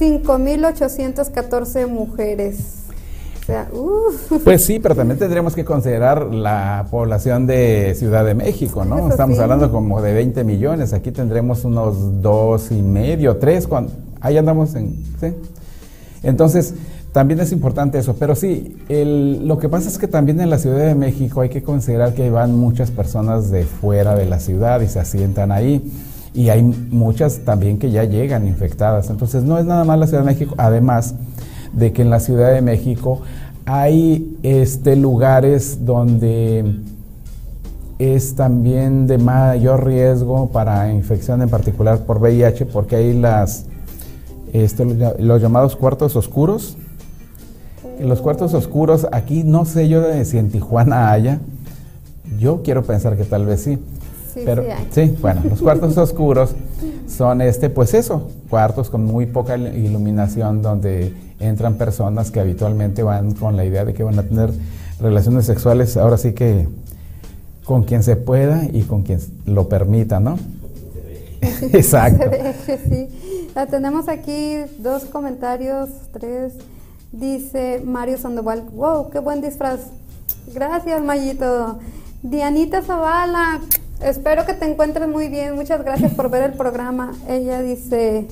[0.00, 2.84] 5.814 mujeres.
[3.42, 3.68] O sea,
[4.44, 9.10] Pues sí, pero también tendríamos que considerar la población de Ciudad de México, ¿no?
[9.10, 14.38] Estamos hablando como de 20 millones, aquí tendremos unos dos y medio, tres, cuando, ahí
[14.38, 15.04] andamos en...
[15.20, 15.34] ¿sí?
[16.22, 16.74] Entonces,
[17.12, 20.58] también es importante eso, pero sí, el, lo que pasa es que también en la
[20.58, 24.80] Ciudad de México hay que considerar que van muchas personas de fuera de la ciudad
[24.80, 25.82] y se asientan ahí
[26.34, 29.10] y hay muchas también que ya llegan infectadas.
[29.10, 31.14] Entonces no es nada más la Ciudad de México, además
[31.72, 33.20] de que en la Ciudad de México
[33.64, 36.76] hay este, lugares donde
[37.98, 43.66] es también de mayor riesgo para infección en particular por VIH porque hay las
[44.52, 46.76] este, los llamados cuartos oscuros.
[48.00, 51.38] Los cuartos oscuros, aquí no sé yo si en Tijuana haya,
[52.38, 53.78] yo quiero pensar que tal vez sí,
[54.40, 56.54] Sí, Pero, sí, bueno, los cuartos oscuros
[57.06, 63.34] son este, pues eso, cuartos con muy poca iluminación donde entran personas que habitualmente van
[63.34, 64.50] con la idea de que van a tener
[65.00, 66.68] relaciones sexuales, ahora sí que
[67.64, 70.38] con quien se pueda y con quien lo permita, ¿no?
[71.72, 72.30] Exacto.
[72.66, 73.08] sí.
[73.70, 76.54] tenemos aquí dos comentarios, tres.
[77.12, 79.80] Dice Mario Sandoval, wow, qué buen disfraz.
[80.54, 81.78] Gracias, Mayito.
[82.22, 83.60] Dianita Zavala,
[84.02, 85.54] espero que te encuentres muy bien.
[85.54, 87.12] Muchas gracias por ver el programa.
[87.28, 88.28] Ella dice,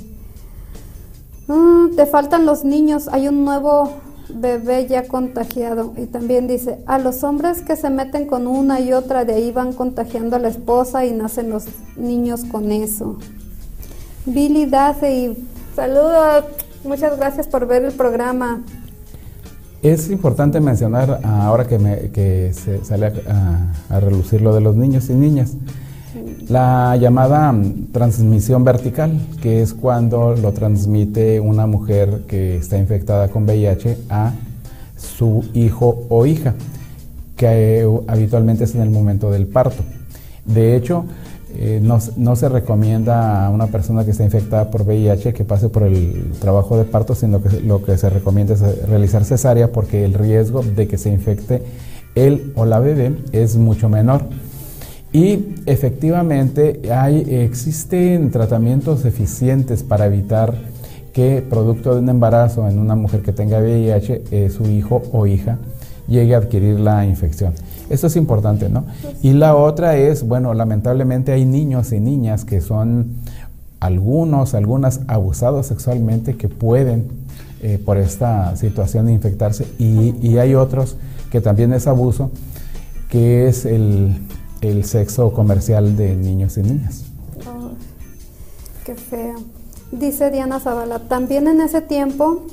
[1.47, 3.93] "Mm, te faltan los niños, hay un nuevo
[4.29, 5.93] bebé ya contagiado.
[5.97, 9.53] Y también dice, a los hombres que se meten con una y otra, de ahí
[9.53, 11.65] van contagiando a la esposa y nacen los
[11.97, 13.19] niños con eso.
[14.27, 16.45] Billy Dace y saludos,
[16.85, 18.63] muchas gracias por ver el programa.
[19.83, 22.09] Es importante mencionar, ah, ahora que, me-
[22.53, 25.53] se sale a, a relucir lo de los niños y niñas,
[26.49, 33.29] la llamada mm, transmisión vertical, que es cuando lo transmite una mujer que está infectada
[33.29, 34.33] con VIH a
[34.97, 36.55] su hijo o hija,
[37.37, 39.85] que eh, habitualmente es en el momento del parto.
[40.45, 41.05] De hecho,
[41.57, 45.69] eh, no, no se recomienda a una persona que está infectada por VIH que pase
[45.69, 50.05] por el trabajo de parto, sino que lo que se recomienda es realizar cesárea porque
[50.05, 51.63] el riesgo de que se infecte
[52.15, 54.23] él o la bebé es mucho menor.
[55.13, 60.55] Y efectivamente hay, existen tratamientos eficientes para evitar
[61.15, 65.27] que producto de un embarazo en una mujer que tenga VIH, eh, su hijo o
[65.27, 65.59] hija
[66.07, 67.55] llegue a adquirir la infección.
[67.91, 68.85] Esto es importante, ¿no?
[69.23, 73.15] Y la otra es, bueno, lamentablemente hay niños y niñas que son
[73.81, 77.09] algunos, algunas abusados sexualmente que pueden
[77.63, 80.97] eh, por esta situación infectarse y, y hay otros
[81.31, 82.31] que también es abuso,
[83.09, 84.17] que es el,
[84.61, 87.05] el sexo comercial de niños y niñas.
[87.47, 87.71] Oh,
[88.85, 89.37] qué feo.
[89.93, 92.47] Dice Diana Zavala, también en ese tiempo,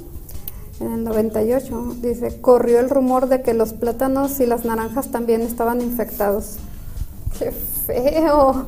[0.79, 5.41] en el 98, dice, corrió el rumor de que los plátanos y las naranjas también
[5.41, 6.57] estaban infectados.
[7.39, 8.67] Qué feo.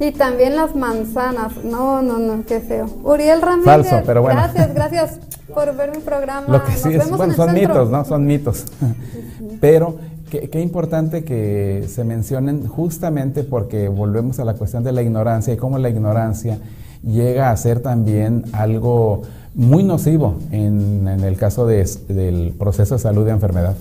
[0.00, 1.64] Y también las manzanas.
[1.64, 2.86] No, no, no, qué feo.
[3.04, 3.64] Uriel Ramírez.
[3.64, 4.40] Falso, pero bueno.
[4.40, 5.20] Gracias, gracias
[5.54, 6.46] por ver mi programa.
[6.48, 7.68] Lo que Nos sí es, bueno, son centro.
[7.68, 8.04] mitos, ¿no?
[8.04, 8.64] Son mitos.
[9.60, 9.96] Pero
[10.28, 15.54] qué, qué importante que se mencionen justamente porque volvemos a la cuestión de la ignorancia
[15.54, 16.58] y cómo la ignorancia
[17.02, 19.22] llega a ser también algo
[19.54, 23.74] muy nocivo en, en el caso de- del proceso de salud de enfermedad.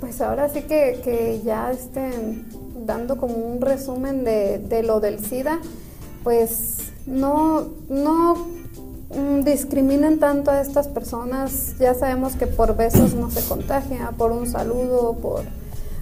[0.00, 2.44] Pues ahora sí que, que ya estén
[2.86, 5.58] dando como un resumen de, de lo del SIDA,
[6.24, 11.74] pues no, no mm, discriminen tanto a estas personas.
[11.78, 15.42] Ya sabemos que por besos no se contagia, por un saludo, por,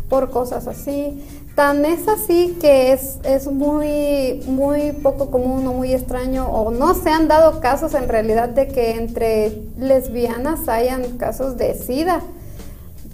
[0.09, 1.23] por cosas así.
[1.59, 6.95] Tan es así que es, es muy, muy poco común o muy extraño, o no
[6.95, 12.23] se han dado casos en realidad de que entre lesbianas hayan casos de SIDA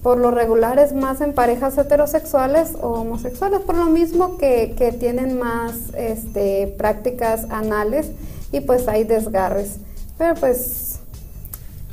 [0.03, 4.92] por lo regular es más en parejas heterosexuales o homosexuales, por lo mismo que, que
[4.92, 8.11] tienen más este, prácticas anales
[8.53, 9.78] y pues hay desgarres.
[10.18, 10.99] Pero pues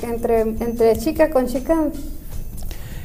[0.02, 1.86] entre, entre chica con chica,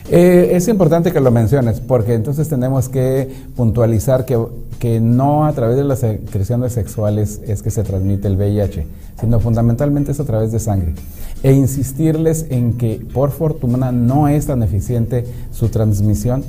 [0.08, 4.38] Eh, es importante que lo menciones porque entonces tenemos que puntualizar que,
[4.78, 8.86] que no a través de las secreciones sexuales es que se transmite el VIH,
[9.20, 10.94] sino fundamentalmente es a través de sangre.
[11.42, 16.44] E insistirles en que por fortuna no es tan eficiente su transmisión.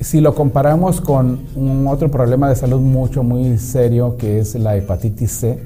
[0.00, 4.76] Si lo comparamos con un otro problema de salud mucho, muy serio, que es la
[4.76, 5.58] hepatitis C,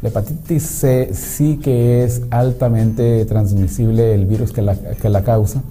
[0.00, 5.62] la hepatitis C sí que es altamente transmisible el virus que la, que la causa.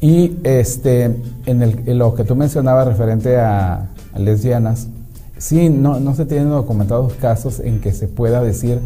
[0.00, 4.88] Y este, en, el, lo que tú mencionabas referente a, a lesbianas,
[5.36, 8.80] sí, no, no se tienen documentados casos en que se pueda decir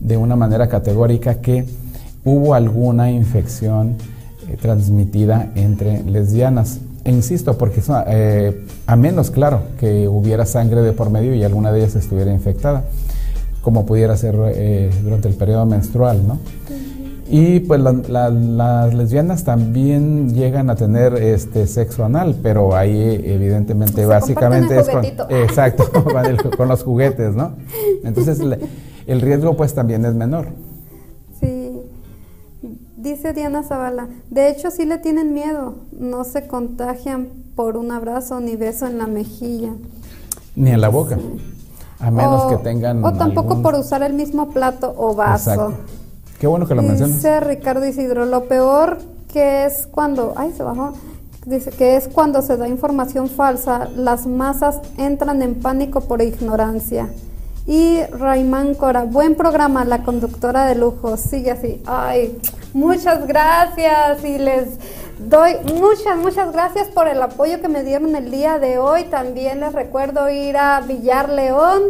[0.00, 1.64] de una manera categórica que
[2.24, 3.96] hubo alguna infección
[4.48, 6.80] eh, transmitida entre lesbianas.
[7.04, 11.42] E insisto, porque eso, eh, a menos, claro, que hubiera sangre de por medio y
[11.44, 12.84] alguna de ellas estuviera infectada,
[13.62, 16.38] como pudiera ser eh, durante el periodo menstrual, ¿no?
[17.30, 23.20] Y pues la- la- las lesbianas también llegan a tener este sexo anal, pero ahí
[23.24, 27.52] evidentemente básicamente es con, exacto, con, el- con los juguetes, ¿no?
[28.02, 28.58] Entonces le-
[29.06, 30.46] el riesgo pues también es menor.
[31.40, 31.72] sí.
[32.96, 38.40] Dice Diana Zavala, de hecho sí le tienen miedo, no se contagian por un abrazo
[38.40, 39.70] ni beso en la mejilla.
[40.56, 41.16] Ni en la boca,
[42.00, 45.50] a menos o, que tengan O tampoco algún- por usar el mismo plato o vaso.
[45.52, 45.74] Exacto.
[46.38, 47.16] Qué bueno que lo mencionas.
[47.16, 48.98] Dice Ricardo Isidro, lo peor
[49.32, 50.92] que es cuando, ay, se bajó,
[51.44, 57.08] dice que es cuando se da información falsa, las masas entran en pánico por ignorancia.
[57.66, 61.82] Y Raimán Cora, buen programa, la conductora de lujo, sigue así.
[61.86, 62.38] Ay,
[62.72, 64.68] muchas gracias y les
[65.18, 69.04] doy muchas, muchas gracias por el apoyo que me dieron el día de hoy.
[69.04, 71.82] También les recuerdo ir a Villar León.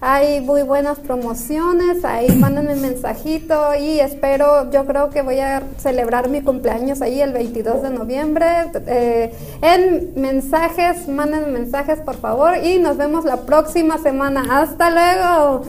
[0.00, 5.62] Hay muy buenas promociones, ahí mándenme un mensajito y espero, yo creo que voy a
[5.78, 8.46] celebrar mi cumpleaños ahí el 22 de noviembre.
[8.86, 14.44] Eh, en mensajes, mándenme mensajes por favor y nos vemos la próxima semana.
[14.60, 15.64] Hasta luego.